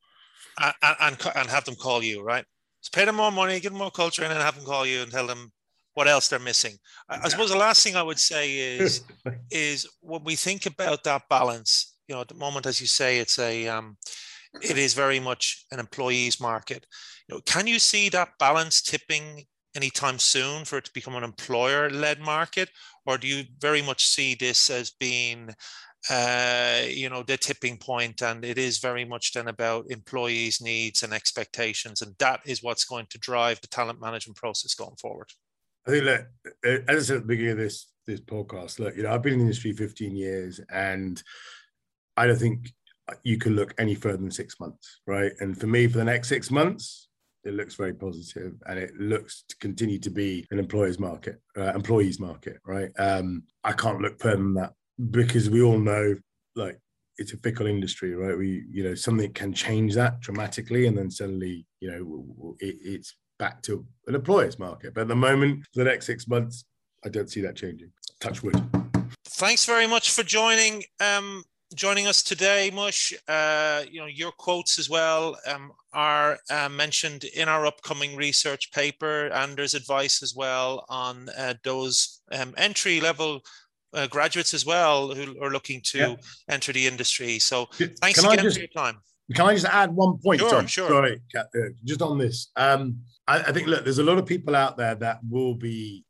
And, 0.60 0.74
and 0.82 1.18
and 1.36 1.50
have 1.50 1.66
them 1.66 1.76
call 1.76 2.02
you 2.02 2.24
right. 2.24 2.46
So 2.86 2.92
pay 2.94 3.06
them 3.06 3.16
more 3.16 3.32
money, 3.32 3.60
give 3.60 3.72
them 3.72 3.80
more 3.80 3.90
culture, 3.90 4.22
and 4.22 4.32
then 4.32 4.40
have 4.40 4.56
them 4.56 4.66
call 4.66 4.86
you 4.86 5.02
and 5.02 5.12
tell 5.12 5.26
them 5.26 5.52
what 5.96 6.08
else 6.08 6.28
they're 6.28 6.38
missing. 6.38 6.78
I, 7.10 7.22
I 7.24 7.30
suppose 7.30 7.50
the 7.50 7.58
last 7.58 7.84
thing 7.84 7.96
I 7.96 8.04
would 8.04 8.20
say 8.20 8.78
is 8.78 9.04
is 9.50 9.88
when 10.02 10.24
we 10.24 10.36
think 10.36 10.68
about 10.68 11.04
that 11.06 11.24
balance. 11.28 11.96
You 12.08 12.14
know, 12.14 12.22
at 12.22 12.28
the 12.28 12.36
moment, 12.36 12.68
as 12.68 12.80
you 12.80 12.86
say, 12.86 13.18
it's 13.18 13.40
a 13.40 13.68
um, 13.68 13.98
it 14.62 14.78
is 14.78 14.94
very 14.94 15.20
much 15.20 15.66
an 15.72 15.80
employees 15.80 16.40
market. 16.40 16.86
You 17.28 17.36
know, 17.36 17.42
can 17.48 17.66
you 17.66 17.80
see 17.80 18.08
that 18.10 18.38
balance 18.38 18.84
tipping 18.84 19.46
anytime 19.76 20.20
soon 20.20 20.64
for 20.64 20.78
it 20.78 20.86
to 20.86 20.94
become 20.94 21.16
an 21.16 21.24
employer 21.24 21.90
led 21.90 22.20
market? 22.20 22.70
Or 23.08 23.18
do 23.18 23.26
you 23.28 23.46
very 23.60 23.82
much 23.82 24.06
see 24.06 24.36
this 24.36 24.70
as 24.70 24.92
being, 24.92 25.56
uh, 26.10 26.82
you 26.88 27.10
know, 27.10 27.24
the 27.24 27.38
tipping 27.38 27.78
point 27.78 28.22
and 28.22 28.46
it 28.46 28.58
is 28.58 28.80
very 28.80 29.06
much 29.06 29.34
then 29.34 29.48
about 29.48 29.86
employees' 29.90 30.62
needs 30.62 31.04
and 31.04 31.14
expectations? 31.14 32.02
And 32.02 32.16
that 32.20 32.42
is 32.46 32.64
what's 32.64 32.86
going 32.86 33.08
to 33.10 33.18
drive 33.18 33.62
the 33.62 33.68
talent 33.68 34.02
management 34.02 34.38
process 34.38 34.74
going 34.74 34.96
forward. 34.96 35.30
I 35.88 35.92
think, 35.92 36.06
look, 36.06 36.26
uh, 36.66 36.92
as 36.92 37.04
I 37.04 37.06
said 37.06 37.18
at 37.18 37.22
the 37.24 37.28
beginning 37.28 37.52
of 37.54 37.58
this, 37.58 37.92
this 38.08 38.22
podcast, 38.22 38.80
look, 38.80 38.96
you 38.96 39.04
know, 39.04 39.12
I've 39.12 39.22
been 39.22 39.34
in 39.34 39.40
the 39.40 39.46
industry 39.46 39.72
15 39.74 40.16
years 40.16 40.60
and 40.72 41.22
I 42.18 42.28
don't 42.28 42.40
think 42.40 42.72
you 43.24 43.38
can 43.38 43.56
look 43.56 43.74
any 43.78 43.96
further 43.96 44.18
than 44.18 44.32
six 44.32 44.60
months, 44.60 45.02
right? 45.06 45.32
And 45.40 45.60
for 45.60 45.68
me, 45.68 45.88
for 45.88 45.98
the 45.98 46.06
next 46.06 46.28
six 46.28 46.50
months, 46.50 47.08
it 47.44 47.54
looks 47.54 47.76
very 47.76 47.94
positive 47.94 48.54
and 48.68 48.80
it 48.80 48.96
looks 49.00 49.44
to 49.50 49.56
continue 49.58 50.00
to 50.00 50.10
be 50.10 50.46
an 50.50 50.58
employer's 50.58 51.00
market, 51.00 51.40
uh, 51.56 51.74
employees 51.74 52.20
market, 52.20 52.58
right? 52.66 52.90
Um, 52.98 53.44
I 53.64 53.74
can't 53.74 54.02
look 54.02 54.20
further 54.20 54.38
than 54.38 54.56
that 54.56 54.74
because 55.12 55.50
we 55.50 55.62
all 55.62 55.80
know, 55.80 56.16
like, 56.56 56.80
it's 57.18 57.34
a 57.34 57.38
fickle 57.38 57.68
industry, 57.68 58.14
right? 58.14 58.38
We, 58.38 58.66
you 58.70 58.84
know, 58.84 58.96
something 58.96 59.32
can 59.34 59.54
change 59.54 59.96
that 59.96 60.20
dramatically, 60.20 60.88
and 60.88 60.98
then 60.98 61.10
suddenly, 61.10 61.66
you 61.80 61.90
know, 61.90 62.56
it, 62.60 62.76
it's 62.82 63.16
back 63.40 63.62
to 63.64 63.86
an 64.08 64.16
employer's 64.16 64.60
market. 64.60 64.94
But 64.94 65.02
at 65.02 65.08
the 65.08 65.16
moment, 65.16 65.66
for 65.74 65.84
the 65.84 65.90
next 65.90 66.06
six 66.06 66.28
months, 66.28 66.66
I 67.06 67.10
don't 67.10 67.30
see 67.30 67.42
that 67.42 67.56
changing. 67.56 67.92
Touch 68.20 68.44
wood. 68.44 68.62
Thanks 69.26 69.66
very 69.66 69.88
much 69.88 70.12
for 70.12 70.24
joining. 70.24 70.84
Um, 71.00 71.44
joining 71.74 72.08
us 72.08 72.24
today, 72.24 72.72
Mush. 72.74 73.14
Uh, 73.28 73.84
you 73.90 74.00
know, 74.00 74.06
your 74.06 74.32
quotes 74.32 74.80
as 74.80 74.90
well 74.90 75.38
um, 75.48 75.72
are 75.94 76.38
uh, 76.50 76.70
mentioned 76.70 77.24
in 77.24 77.48
our 77.48 77.66
upcoming 77.66 78.16
research 78.16 78.72
paper, 78.72 79.28
and 79.28 79.56
there's 79.56 79.74
advice 79.74 80.24
as 80.24 80.34
well 80.36 80.86
on 80.90 81.30
uh, 81.38 81.54
those 81.64 82.22
um, 82.32 82.54
entry 82.58 83.02
level 83.02 83.42
uh, 83.96 84.08
graduates 84.08 84.54
as 84.54 84.66
well 84.66 85.14
who 85.14 85.42
are 85.42 85.50
looking 85.50 85.82
to 85.86 85.98
yeah. 85.98 86.16
enter 86.50 86.72
the 86.72 86.86
industry. 86.86 87.40
So, 87.40 87.68
thanks 88.02 88.20
Can 88.20 88.32
again 88.32 88.44
just, 88.44 88.58
for 88.58 88.62
your 88.62 88.70
time. 88.70 88.98
Can 89.34 89.46
I 89.48 89.54
just 89.54 89.66
add 89.66 89.92
one 89.92 90.18
point? 90.24 90.40
Sure, 90.40 90.50
Tom? 90.50 90.68
sure. 90.68 90.90
Sorry, 90.90 91.22
uh, 91.38 91.44
just 91.84 92.02
on 92.02 92.18
this. 92.18 92.52
Um, 92.56 93.00
I, 93.28 93.40
I 93.40 93.52
think, 93.52 93.68
look, 93.68 93.84
there's 93.84 93.98
a 93.98 94.04
lot 94.04 94.18
of 94.18 94.26
people 94.26 94.56
out 94.56 94.78
there 94.78 94.96
that 94.96 95.20
will 95.28 95.56
be 95.56 96.06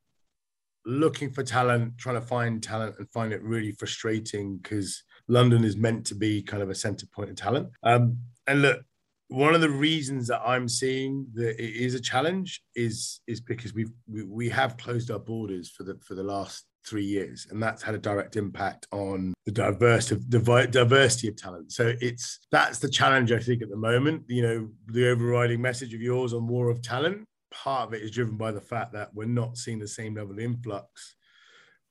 looking 0.84 1.30
for 1.30 1.42
talent, 1.42 1.96
trying 1.98 2.16
to 2.16 2.26
find 2.26 2.62
talent, 2.62 2.96
and 2.98 3.10
find 3.10 3.32
it 3.32 3.42
really 3.42 3.72
frustrating 3.72 4.58
because 4.58 5.02
London 5.28 5.64
is 5.64 5.76
meant 5.76 6.06
to 6.06 6.14
be 6.14 6.42
kind 6.42 6.62
of 6.62 6.70
a 6.70 6.74
center 6.74 7.06
point 7.06 7.30
of 7.30 7.36
talent. 7.36 7.68
Um, 7.82 8.18
and 8.46 8.62
look, 8.62 8.82
one 9.28 9.54
of 9.54 9.60
the 9.60 9.70
reasons 9.70 10.28
that 10.28 10.40
I'm 10.44 10.68
seeing 10.68 11.26
that 11.34 11.60
it 11.60 11.74
is 11.74 11.94
a 11.94 12.00
challenge 12.00 12.62
is 12.74 13.20
is 13.26 13.40
because 13.40 13.74
we've 13.74 13.90
we, 14.06 14.22
we 14.22 14.48
have 14.50 14.76
closed 14.76 15.10
our 15.10 15.18
borders 15.18 15.70
for 15.70 15.82
the 15.82 15.98
for 16.06 16.14
the 16.14 16.22
last 16.22 16.64
three 16.86 17.04
years, 17.04 17.46
and 17.50 17.62
that's 17.62 17.82
had 17.82 17.94
a 17.94 17.98
direct 17.98 18.36
impact 18.36 18.86
on 18.92 19.34
the 19.44 19.52
diverse 19.52 20.10
of 20.12 20.28
diversity 20.28 21.28
of 21.28 21.36
talent. 21.36 21.72
So 21.72 21.94
it's 22.00 22.40
that's 22.50 22.78
the 22.78 22.88
challenge 22.88 23.32
I 23.32 23.38
think 23.38 23.62
at 23.62 23.70
the 23.70 23.76
moment. 23.76 24.24
You 24.28 24.42
know, 24.42 24.68
the 24.86 25.08
overriding 25.10 25.60
message 25.60 25.94
of 25.94 26.00
yours 26.00 26.32
on 26.32 26.46
war 26.46 26.70
of 26.70 26.82
talent. 26.82 27.24
Part 27.52 27.88
of 27.88 27.94
it 27.94 28.02
is 28.02 28.10
driven 28.10 28.36
by 28.36 28.52
the 28.52 28.60
fact 28.60 28.92
that 28.92 29.14
we're 29.14 29.26
not 29.26 29.56
seeing 29.56 29.78
the 29.78 29.88
same 29.88 30.14
level 30.14 30.32
of 30.32 30.40
influx 30.40 31.16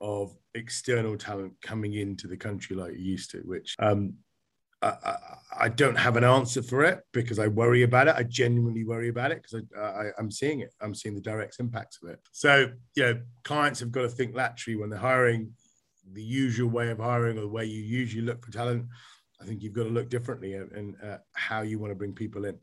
of 0.01 0.35
external 0.53 1.17
talent 1.17 1.53
coming 1.61 1.93
into 1.93 2.27
the 2.27 2.37
country 2.37 2.75
like 2.75 2.93
you 2.93 2.99
used 2.99 3.31
to, 3.31 3.39
which 3.39 3.75
um, 3.79 4.13
I, 4.85 5.17
I, 5.57 5.69
don't 5.69 5.97
have 5.97 6.15
an 6.15 6.23
answer 6.23 6.61
for 6.61 6.83
it 6.83 6.99
because 7.11 7.39
I 7.39 7.47
worry 7.47 7.83
about 7.83 8.07
it. 8.07 8.15
I 8.17 8.23
genuinely 8.23 8.83
worry 8.83 9.09
about 9.09 9.31
it 9.31 9.41
because 9.41 9.63
I, 9.77 9.81
I, 9.81 10.05
am 10.19 10.29
seeing 10.29 10.59
it. 10.59 10.73
I'm 10.81 10.93
seeing 10.93 11.15
the 11.15 11.21
direct 11.21 11.59
impacts 11.59 11.99
of 12.03 12.09
it. 12.09 12.19
So, 12.31 12.69
you 12.95 13.03
know, 13.03 13.21
clients 13.43 13.79
have 13.79 13.91
got 13.91 14.03
to 14.03 14.09
think 14.09 14.35
laterally 14.35 14.77
when 14.77 14.89
they're 14.89 14.99
hiring 14.99 15.51
the 16.11 16.21
usual 16.21 16.69
way 16.69 16.89
of 16.91 16.99
hiring 16.99 17.37
or 17.37 17.41
the 17.41 17.47
way 17.47 17.65
you 17.65 17.81
usually 17.81 18.23
look 18.23 18.45
for 18.45 18.51
talent. 18.51 18.85
I 19.41 19.45
think 19.45 19.63
you've 19.63 19.73
got 19.73 19.83
to 19.83 19.89
look 19.89 20.09
differently 20.09 20.53
and 20.53 20.95
how 21.33 21.61
you 21.61 21.79
want 21.79 21.91
to 21.91 21.95
bring 21.95 22.13
people 22.13 22.45
in. 22.45 22.57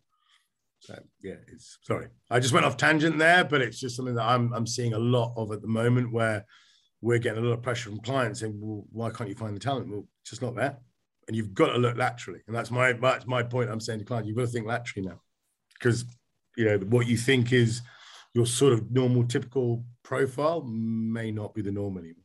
So 0.80 0.98
yeah, 1.22 1.34
it's 1.46 1.78
sorry. 1.82 2.08
I 2.28 2.40
just 2.40 2.52
went 2.52 2.66
off 2.66 2.76
tangent 2.76 3.18
there, 3.18 3.44
but 3.44 3.62
it's 3.62 3.78
just 3.78 3.94
something 3.94 4.16
that 4.16 4.24
I'm 4.24 4.52
I'm 4.52 4.66
seeing 4.66 4.94
a 4.94 4.98
lot 4.98 5.32
of 5.36 5.52
at 5.52 5.62
the 5.62 5.68
moment 5.68 6.12
where 6.12 6.44
we're 7.00 7.18
getting 7.18 7.44
a 7.44 7.46
lot 7.46 7.54
of 7.54 7.62
pressure 7.62 7.90
from 7.90 8.00
clients 8.00 8.40
saying, 8.40 8.58
well, 8.60 8.84
why 8.90 9.10
can't 9.10 9.28
you 9.28 9.36
find 9.36 9.54
the 9.54 9.60
talent? 9.60 9.88
Well, 9.88 10.06
just 10.24 10.42
not 10.42 10.56
there. 10.56 10.78
And 11.28 11.36
you've 11.36 11.54
got 11.54 11.72
to 11.72 11.78
look 11.78 11.96
laterally. 11.96 12.40
And 12.46 12.56
that's 12.56 12.70
my 12.70 12.92
that's 12.92 13.26
my 13.26 13.42
point 13.42 13.70
I'm 13.70 13.80
saying 13.80 14.00
to 14.00 14.04
clients. 14.04 14.28
You've 14.28 14.36
got 14.36 14.46
to 14.46 14.52
think 14.52 14.66
laterally 14.66 15.08
now. 15.08 15.20
Because 15.74 16.04
you 16.56 16.64
know, 16.64 16.78
what 16.78 17.06
you 17.06 17.16
think 17.16 17.52
is 17.52 17.80
your 18.34 18.46
sort 18.46 18.72
of 18.72 18.90
normal, 18.90 19.24
typical 19.24 19.84
profile 20.02 20.62
may 20.62 21.30
not 21.30 21.54
be 21.54 21.62
the 21.62 21.72
norm 21.72 21.98
anymore. 21.98 22.24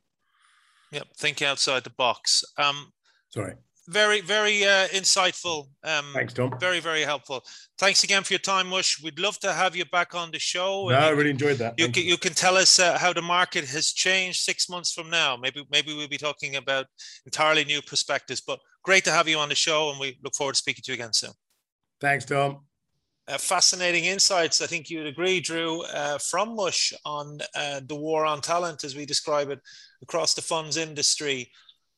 Yep. 0.91 1.07
Think 1.17 1.41
outside 1.41 1.83
the 1.83 1.89
box. 1.91 2.43
Um, 2.57 2.93
Sorry 3.29 3.55
very, 3.87 4.21
very 4.21 4.63
uh, 4.65 4.87
insightful. 4.89 5.67
Um, 5.83 6.05
Thanks, 6.13 6.33
Tom. 6.33 6.51
Very, 6.59 6.79
very 6.79 7.01
helpful. 7.01 7.43
Thanks 7.77 8.03
again 8.03 8.23
for 8.23 8.33
your 8.33 8.39
time, 8.39 8.67
Mush. 8.67 9.01
We'd 9.01 9.19
love 9.19 9.39
to 9.39 9.53
have 9.53 9.75
you 9.75 9.85
back 9.85 10.13
on 10.13 10.31
the 10.31 10.39
show. 10.39 10.89
No, 10.89 10.95
I 10.95 11.09
really 11.09 11.29
enjoyed 11.29 11.57
that. 11.57 11.75
You 11.77 11.89
can, 11.89 12.03
you. 12.03 12.09
you 12.09 12.17
can 12.17 12.33
tell 12.33 12.57
us 12.57 12.79
uh, 12.79 12.97
how 12.97 13.13
the 13.13 13.21
market 13.21 13.65
has 13.65 13.93
changed 13.93 14.41
six 14.41 14.69
months 14.69 14.91
from 14.91 15.09
now. 15.09 15.37
Maybe, 15.37 15.65
maybe 15.71 15.95
we'll 15.95 16.07
be 16.07 16.17
talking 16.17 16.57
about 16.57 16.85
entirely 17.25 17.63
new 17.63 17.81
perspectives. 17.81 18.41
But 18.41 18.59
great 18.83 19.05
to 19.05 19.11
have 19.11 19.27
you 19.27 19.37
on 19.37 19.49
the 19.49 19.55
show, 19.55 19.89
and 19.89 19.99
we 19.99 20.19
look 20.23 20.35
forward 20.35 20.53
to 20.53 20.59
speaking 20.59 20.83
to 20.85 20.91
you 20.91 20.95
again 20.95 21.13
soon. 21.13 21.31
Thanks, 22.01 22.25
Tom. 22.25 22.65
Uh, 23.29 23.37
fascinating 23.37 24.05
insights. 24.05 24.61
I 24.61 24.67
think 24.67 24.89
you'd 24.89 25.05
agree, 25.05 25.39
Drew, 25.41 25.81
uh, 25.83 26.17
from 26.17 26.55
Mush 26.55 26.93
on 27.05 27.39
uh, 27.55 27.81
the 27.85 27.95
war 27.95 28.25
on 28.25 28.41
talent, 28.41 28.83
as 28.83 28.95
we 28.95 29.05
describe 29.05 29.49
it 29.49 29.59
across 30.01 30.33
the 30.33 30.41
funds 30.41 30.77
industry. 30.77 31.51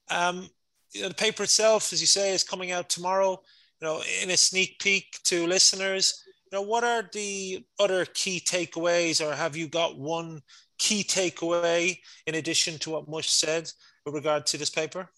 Um, 0.09 0.49
you 0.93 1.01
know, 1.01 1.09
the 1.09 1.15
paper 1.15 1.43
itself, 1.43 1.93
as 1.93 2.01
you 2.01 2.07
say, 2.07 2.33
is 2.33 2.43
coming 2.43 2.71
out 2.71 2.89
tomorrow. 2.89 3.41
You 3.81 3.87
know, 3.87 4.01
in 4.21 4.29
a 4.29 4.37
sneak 4.37 4.79
peek 4.79 5.19
to 5.25 5.47
listeners, 5.47 6.23
you 6.51 6.57
know, 6.57 6.63
what 6.63 6.83
are 6.83 7.07
the 7.13 7.63
other 7.79 8.05
key 8.05 8.41
takeaways, 8.43 9.25
or 9.25 9.33
have 9.33 9.55
you 9.55 9.67
got 9.67 9.97
one 9.97 10.41
key 10.79 11.03
takeaway 11.03 11.99
in 12.25 12.35
addition 12.35 12.77
to 12.79 12.89
what 12.89 13.07
Mush 13.07 13.29
said 13.29 13.71
with 14.05 14.15
regard 14.15 14.45
to 14.47 14.57
this 14.57 14.69
paper? 14.69 15.09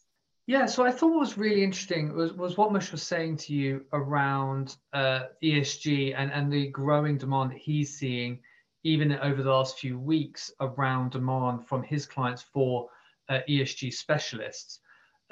Yeah, 0.47 0.65
so 0.65 0.83
I 0.83 0.91
thought 0.91 1.11
what 1.11 1.19
was 1.19 1.37
really 1.37 1.63
interesting 1.63 2.13
was, 2.13 2.33
was 2.33 2.57
what 2.57 2.73
Mush 2.73 2.91
was 2.91 3.03
saying 3.03 3.37
to 3.37 3.53
you 3.53 3.85
around 3.93 4.75
uh, 4.91 5.23
ESG 5.41 6.13
and, 6.17 6.31
and 6.31 6.51
the 6.51 6.67
growing 6.67 7.17
demand 7.17 7.51
that 7.51 7.59
he's 7.59 7.97
seeing, 7.97 8.39
even 8.83 9.13
over 9.19 9.41
the 9.41 9.51
last 9.51 9.79
few 9.79 9.97
weeks, 9.97 10.51
around 10.59 11.11
demand 11.11 11.65
from 11.67 11.83
his 11.83 12.05
clients 12.05 12.41
for 12.41 12.89
uh, 13.29 13.39
ESG 13.47 13.93
specialists 13.93 14.80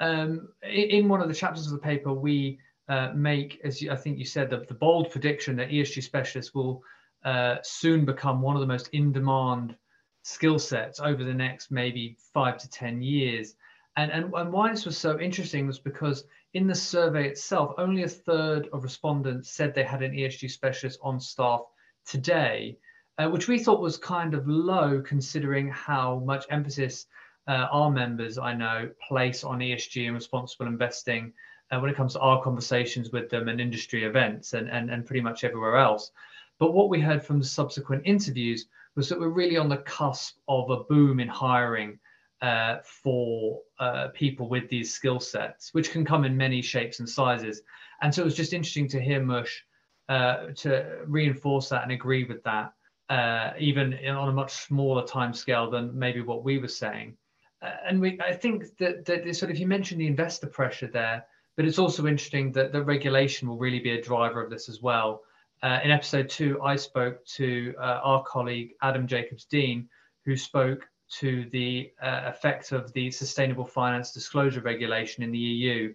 um, 0.00 0.48
in 0.62 1.08
one 1.08 1.20
of 1.20 1.28
the 1.28 1.34
chapters 1.34 1.66
of 1.66 1.72
the 1.72 1.78
paper, 1.78 2.12
we 2.12 2.58
uh, 2.88 3.12
make, 3.14 3.60
as 3.62 3.80
you, 3.80 3.92
I 3.92 3.96
think 3.96 4.18
you 4.18 4.24
said, 4.24 4.50
the, 4.50 4.64
the, 4.66 4.74
bold 4.74 5.10
prediction 5.10 5.54
that 5.56 5.68
ESG 5.68 6.02
specialists 6.02 6.54
will 6.54 6.82
uh, 7.24 7.56
soon 7.62 8.04
become 8.04 8.40
one 8.40 8.56
of 8.56 8.60
the 8.60 8.66
most 8.66 8.88
in-demand 8.92 9.76
skill 10.22 10.58
sets 10.58 11.00
over 11.00 11.22
the 11.22 11.34
next 11.34 11.70
maybe 11.70 12.16
five 12.34 12.58
to 12.58 12.70
10 12.70 13.02
years. 13.02 13.54
And, 13.96 14.10
and, 14.10 14.32
and 14.34 14.52
why 14.52 14.70
this 14.70 14.86
was 14.86 14.96
so 14.98 15.20
interesting 15.20 15.66
was 15.66 15.78
because 15.78 16.24
in 16.54 16.66
the 16.66 16.74
survey 16.74 17.28
itself, 17.28 17.74
only 17.78 18.02
a 18.02 18.08
third 18.08 18.68
of 18.72 18.82
respondents 18.82 19.52
said 19.52 19.74
they 19.74 19.84
had 19.84 20.02
an 20.02 20.12
ESG 20.12 20.50
specialist 20.50 20.98
on 21.02 21.20
staff 21.20 21.60
today, 22.06 22.78
uh, 23.18 23.28
which 23.28 23.48
we 23.48 23.58
thought 23.58 23.80
was 23.80 23.98
kind 23.98 24.34
of 24.34 24.48
low 24.48 25.02
considering 25.02 25.68
how 25.68 26.20
much 26.24 26.46
emphasis 26.50 27.06
uh, 27.50 27.66
our 27.72 27.90
members, 27.90 28.38
I 28.38 28.54
know, 28.54 28.88
place 29.08 29.42
on 29.42 29.58
ESG 29.58 30.06
and 30.06 30.14
responsible 30.14 30.66
investing 30.66 31.32
uh, 31.72 31.80
when 31.80 31.90
it 31.90 31.96
comes 31.96 32.12
to 32.12 32.20
our 32.20 32.40
conversations 32.40 33.10
with 33.10 33.28
them 33.28 33.48
and 33.48 33.60
industry 33.60 34.04
events 34.04 34.52
and, 34.52 34.70
and, 34.70 34.88
and 34.88 35.04
pretty 35.04 35.20
much 35.20 35.42
everywhere 35.42 35.76
else. 35.76 36.12
But 36.60 36.74
what 36.74 36.88
we 36.88 37.00
heard 37.00 37.24
from 37.24 37.40
the 37.40 37.44
subsequent 37.44 38.02
interviews 38.04 38.66
was 38.94 39.08
that 39.08 39.18
we're 39.18 39.30
really 39.30 39.56
on 39.56 39.68
the 39.68 39.78
cusp 39.78 40.36
of 40.46 40.70
a 40.70 40.84
boom 40.84 41.18
in 41.18 41.26
hiring 41.26 41.98
uh, 42.40 42.76
for 42.84 43.62
uh, 43.80 44.08
people 44.14 44.48
with 44.48 44.68
these 44.68 44.94
skill 44.94 45.18
sets, 45.18 45.74
which 45.74 45.90
can 45.90 46.04
come 46.04 46.24
in 46.24 46.36
many 46.36 46.62
shapes 46.62 47.00
and 47.00 47.08
sizes. 47.08 47.62
And 48.00 48.14
so 48.14 48.22
it 48.22 48.26
was 48.26 48.36
just 48.36 48.52
interesting 48.52 48.86
to 48.90 49.00
hear 49.00 49.20
Mush 49.20 49.64
uh, 50.08 50.52
to 50.58 51.00
reinforce 51.04 51.68
that 51.70 51.82
and 51.82 51.90
agree 51.90 52.22
with 52.22 52.44
that, 52.44 52.74
uh, 53.08 53.54
even 53.58 53.94
on 54.06 54.28
a 54.28 54.32
much 54.32 54.52
smaller 54.52 55.04
time 55.04 55.34
scale 55.34 55.68
than 55.68 55.98
maybe 55.98 56.20
what 56.20 56.44
we 56.44 56.58
were 56.58 56.68
saying. 56.68 57.16
Uh, 57.62 57.70
and 57.86 58.00
we, 58.00 58.18
I 58.20 58.32
think 58.32 58.76
that, 58.78 59.04
that 59.04 59.36
sort 59.36 59.50
of 59.50 59.58
you 59.58 59.66
mentioned 59.66 60.00
the 60.00 60.06
investor 60.06 60.46
pressure 60.46 60.88
there, 60.88 61.24
but 61.56 61.66
it's 61.66 61.78
also 61.78 62.06
interesting 62.06 62.52
that 62.52 62.72
the 62.72 62.82
regulation 62.82 63.48
will 63.48 63.58
really 63.58 63.80
be 63.80 63.90
a 63.90 64.02
driver 64.02 64.42
of 64.42 64.50
this 64.50 64.68
as 64.68 64.80
well. 64.80 65.22
Uh, 65.62 65.78
in 65.84 65.90
episode 65.90 66.28
two, 66.28 66.60
I 66.62 66.76
spoke 66.76 67.24
to 67.36 67.74
our 67.78 68.24
colleague 68.24 68.70
Adam 68.82 69.06
Jacobs 69.06 69.44
Dean, 69.44 69.88
who 70.24 70.36
spoke 70.36 70.88
to 71.10 71.48
the 71.50 71.90
uh, 72.02 72.22
effect 72.26 72.72
of 72.72 72.92
the 72.92 73.10
sustainable 73.10 73.64
finance 73.64 74.12
disclosure 74.12 74.60
regulation 74.60 75.22
in 75.22 75.32
the 75.32 75.38
EU 75.38 75.92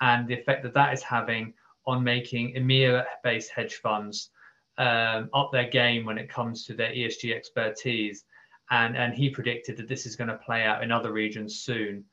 and 0.00 0.28
the 0.28 0.34
effect 0.34 0.62
that 0.62 0.74
that 0.74 0.92
is 0.92 1.02
having 1.02 1.54
on 1.86 2.04
making 2.04 2.54
EMEA 2.54 3.04
based 3.24 3.50
hedge 3.50 3.76
funds 3.76 4.30
um, 4.76 5.30
up 5.34 5.50
their 5.52 5.68
game 5.68 6.04
when 6.04 6.18
it 6.18 6.28
comes 6.28 6.64
to 6.64 6.74
their 6.74 6.90
ESG 6.92 7.34
expertise. 7.34 8.24
And, 8.70 8.96
and 8.96 9.14
he 9.14 9.30
predicted 9.30 9.76
that 9.78 9.88
this 9.88 10.06
is 10.06 10.16
going 10.16 10.28
to 10.28 10.36
play 10.36 10.64
out 10.64 10.82
in 10.82 10.92
other 10.92 11.12
regions 11.12 11.60
soon. 11.60 12.04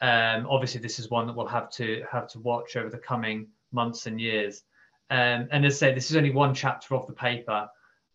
Um, 0.00 0.46
obviously, 0.50 0.80
this 0.80 0.98
is 0.98 1.10
one 1.10 1.26
that 1.26 1.36
we'll 1.36 1.46
have 1.46 1.70
to 1.72 2.04
have 2.10 2.28
to 2.28 2.40
watch 2.40 2.76
over 2.76 2.90
the 2.90 2.98
coming 2.98 3.48
months 3.72 4.06
and 4.06 4.20
years. 4.20 4.62
Um, 5.10 5.48
and 5.52 5.64
as 5.64 5.74
I 5.74 5.76
say, 5.76 5.94
this 5.94 6.10
is 6.10 6.16
only 6.16 6.30
one 6.30 6.54
chapter 6.54 6.94
of 6.94 7.06
the 7.06 7.12
paper 7.12 7.68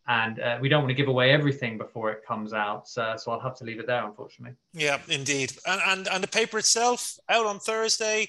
and 0.10 0.40
uh, 0.40 0.58
we 0.60 0.70
don't 0.70 0.82
want 0.82 0.90
to 0.90 0.96
give 0.96 1.08
away 1.08 1.32
everything 1.32 1.78
before 1.78 2.12
it 2.12 2.26
comes 2.26 2.52
out. 2.52 2.90
So, 2.90 3.14
so 3.16 3.32
I'll 3.32 3.40
have 3.40 3.56
to 3.58 3.64
leave 3.64 3.80
it 3.80 3.86
there, 3.86 4.04
unfortunately. 4.04 4.58
Yeah, 4.74 4.98
indeed. 5.08 5.54
And 5.68 5.80
and, 5.86 6.08
and 6.08 6.24
the 6.24 6.28
paper 6.28 6.58
itself 6.58 7.20
out 7.30 7.46
on 7.46 7.60
Thursday, 7.60 8.28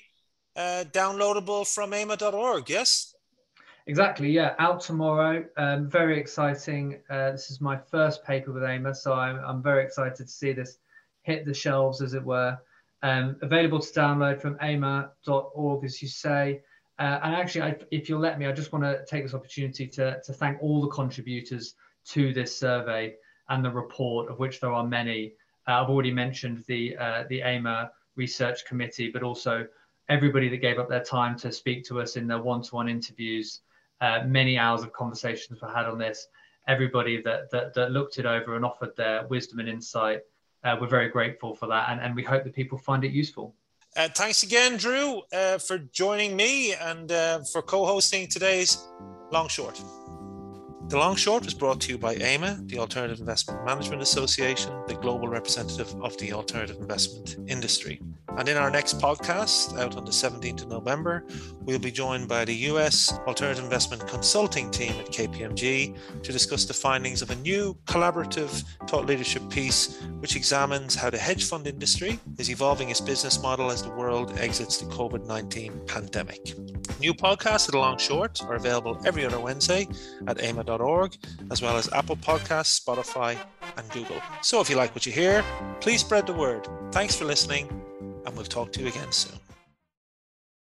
uh, 0.55 0.85
downloadable 0.93 1.67
from 1.67 1.95
AIMA.org. 1.95 2.69
Yes. 2.69 3.15
Exactly. 3.87 4.31
Yeah, 4.31 4.55
out 4.59 4.81
tomorrow. 4.81 5.45
Um, 5.57 5.89
very 5.89 6.19
exciting. 6.19 7.01
Uh, 7.09 7.33
this 7.33 7.51
is 7.51 7.61
my 7.61 7.77
first 7.77 8.25
paper 8.25 8.53
with 8.53 8.63
AIMA, 8.63 8.95
so 8.95 9.15
I'm 9.15 9.39
I'm 9.45 9.63
very 9.63 9.85
excited 9.85 10.17
to 10.17 10.29
see 10.29 10.53
this 10.53 10.79
hit 11.23 11.45
the 11.45 11.55
shelves, 11.55 12.03
as 12.03 12.15
it 12.15 12.25
were. 12.25 12.59
Um, 13.03 13.37
available 13.43 13.81
to 13.81 13.93
download 13.93 14.41
from 14.41 14.59
AIMA.org, 14.61 15.85
as 15.85 16.03
you 16.03 16.09
say. 16.09 16.63
Uh, 16.99 17.19
and 17.23 17.35
actually, 17.35 17.63
I, 17.63 17.77
if 17.91 18.09
you'll 18.09 18.21
let 18.21 18.39
me, 18.39 18.47
I 18.47 18.53
just 18.53 18.73
want 18.73 18.85
to 18.85 19.05
take 19.07 19.25
this 19.25 19.33
opportunity 19.33 19.87
to, 19.89 20.21
to 20.23 20.33
thank 20.35 20.63
all 20.63 20.83
the 20.83 20.89
contributors 20.89 21.75
to 22.09 22.35
this 22.35 22.55
survey 22.55 23.15
and 23.49 23.65
the 23.65 23.71
report, 23.71 24.31
of 24.31 24.39
which 24.39 24.61
there 24.61 24.73
are 24.73 24.87
many. 24.87 25.33
Uh, 25.67 25.83
I've 25.83 25.89
already 25.89 26.13
mentioned 26.13 26.63
the 26.69 26.97
uh, 26.99 27.25
the 27.29 27.41
AIMA 27.41 27.91
Research 28.17 28.67
Committee, 28.67 29.11
but 29.11 29.23
also 29.23 29.67
everybody 30.11 30.49
that 30.51 30.59
gave 30.59 30.79
up 30.79 30.89
their 30.89 31.03
time 31.03 31.39
to 31.39 31.51
speak 31.51 31.85
to 31.85 32.01
us 32.01 32.17
in 32.17 32.27
their 32.27 32.43
one-to-one 32.43 32.89
interviews. 32.89 33.61
Uh, 34.01 34.23
many 34.27 34.59
hours 34.59 34.83
of 34.83 34.93
conversations 34.93 35.61
were 35.61 35.69
had 35.69 35.87
on 35.87 35.99
this. 35.99 36.29
Everybody 36.69 37.21
that, 37.23 37.51
that, 37.51 37.75
that 37.75 37.91
looked 37.91 38.19
it 38.19 38.27
over 38.27 38.57
and 38.57 38.65
offered 38.65 38.97
their 38.97 39.27
wisdom 39.27 39.59
and 39.61 39.69
insight, 39.69 40.21
uh, 40.65 40.77
we're 40.81 40.89
very 40.89 41.09
grateful 41.09 41.55
for 41.55 41.67
that, 41.67 41.91
and, 41.91 42.01
and 42.01 42.15
we 42.15 42.23
hope 42.23 42.45
that 42.45 42.55
people 42.55 42.79
find 42.79 43.05
it 43.05 43.13
useful. 43.13 43.55
Uh, 43.97 44.09
thanks 44.15 44.43
again, 44.43 44.77
Drew, 44.77 45.23
uh, 45.33 45.59
for 45.59 45.79
joining 45.79 46.37
me 46.37 46.75
and 46.75 47.11
uh, 47.11 47.41
for 47.53 47.61
co 47.61 47.85
hosting 47.85 48.29
today's 48.29 48.87
Long 49.33 49.49
Short. 49.49 49.83
The 50.89 50.99
Long 50.99 51.17
Short 51.17 51.45
was 51.45 51.55
brought 51.55 51.81
to 51.83 51.93
you 51.93 51.99
by 51.99 52.15
AIMA, 52.17 52.63
the 52.67 52.79
Alternative 52.79 53.21
Investment 53.21 53.65
Management 53.65 54.03
Association, 54.03 54.73
the 54.87 54.95
global 54.95 55.29
representative 55.29 55.95
of 56.03 56.17
the 56.19 56.33
alternative 56.33 56.79
investment 56.81 57.37
industry. 57.49 58.01
And 58.39 58.49
in 58.49 58.57
our 58.57 58.71
next 58.71 58.99
podcast, 58.99 59.79
out 59.79 59.97
on 59.97 60.05
the 60.05 60.11
17th 60.11 60.63
of 60.63 60.69
November, 60.69 61.25
we'll 61.63 61.79
be 61.79 61.91
joined 61.91 62.29
by 62.29 62.45
the 62.45 62.55
US 62.55 63.13
Alternative 63.27 63.63
Investment 63.63 64.07
Consulting 64.07 64.71
team 64.71 64.93
at 64.99 65.07
KPMG 65.07 66.23
to 66.23 66.33
discuss 66.33 66.65
the 66.65 66.75
findings 66.75 67.23
of 67.23 67.31
a 67.31 67.37
new 67.37 67.77
collaborative 67.87 68.65
thought 68.89 69.07
leadership 69.07 69.49
piece 69.51 70.01
which 70.21 70.37
examines 70.37 70.95
how 70.95 71.11
the 71.11 71.19
hedge 71.19 71.45
fund 71.45 71.67
industry 71.67 72.19
is 72.39 72.51
evolving 72.51 72.91
its 72.91 73.01
business 73.01 73.43
model 73.43 73.71
as 73.71 73.83
the 73.83 73.91
world 73.91 74.39
exits 74.39 74.79
the 74.79 74.87
COVID 74.87 75.27
19 75.27 75.87
pandemic. 75.87 76.55
New 77.01 77.15
podcasts 77.15 77.69
at 77.69 77.75
Long 77.75 77.99
Short 77.99 78.43
are 78.45 78.55
available 78.55 79.01
every 79.05 79.25
other 79.25 79.41
Wednesday 79.41 79.89
at 80.27 80.43
AIMA.org, 80.43 81.17
as 81.51 81.63
well 81.63 81.77
as 81.77 81.91
Apple 81.93 82.17
Podcasts, 82.17 82.79
Spotify, 82.81 83.39
and 83.77 83.91
Google. 83.91 84.21
So 84.43 84.61
if 84.61 84.69
you 84.69 84.77
like 84.77 84.95
what 84.95 85.07
you 85.07 85.13
hear, 85.13 85.45
please 85.81 86.01
spread 86.01 86.27
the 86.27 86.35
word. 86.35 86.69
Thanks 86.93 87.17
for 87.17 87.25
listening, 87.25 87.69
and 88.27 88.37
we'll 88.37 88.45
talk 88.45 88.73
to 88.73 88.81
you 88.81 88.89
again 88.89 89.13
soon. 89.13 89.39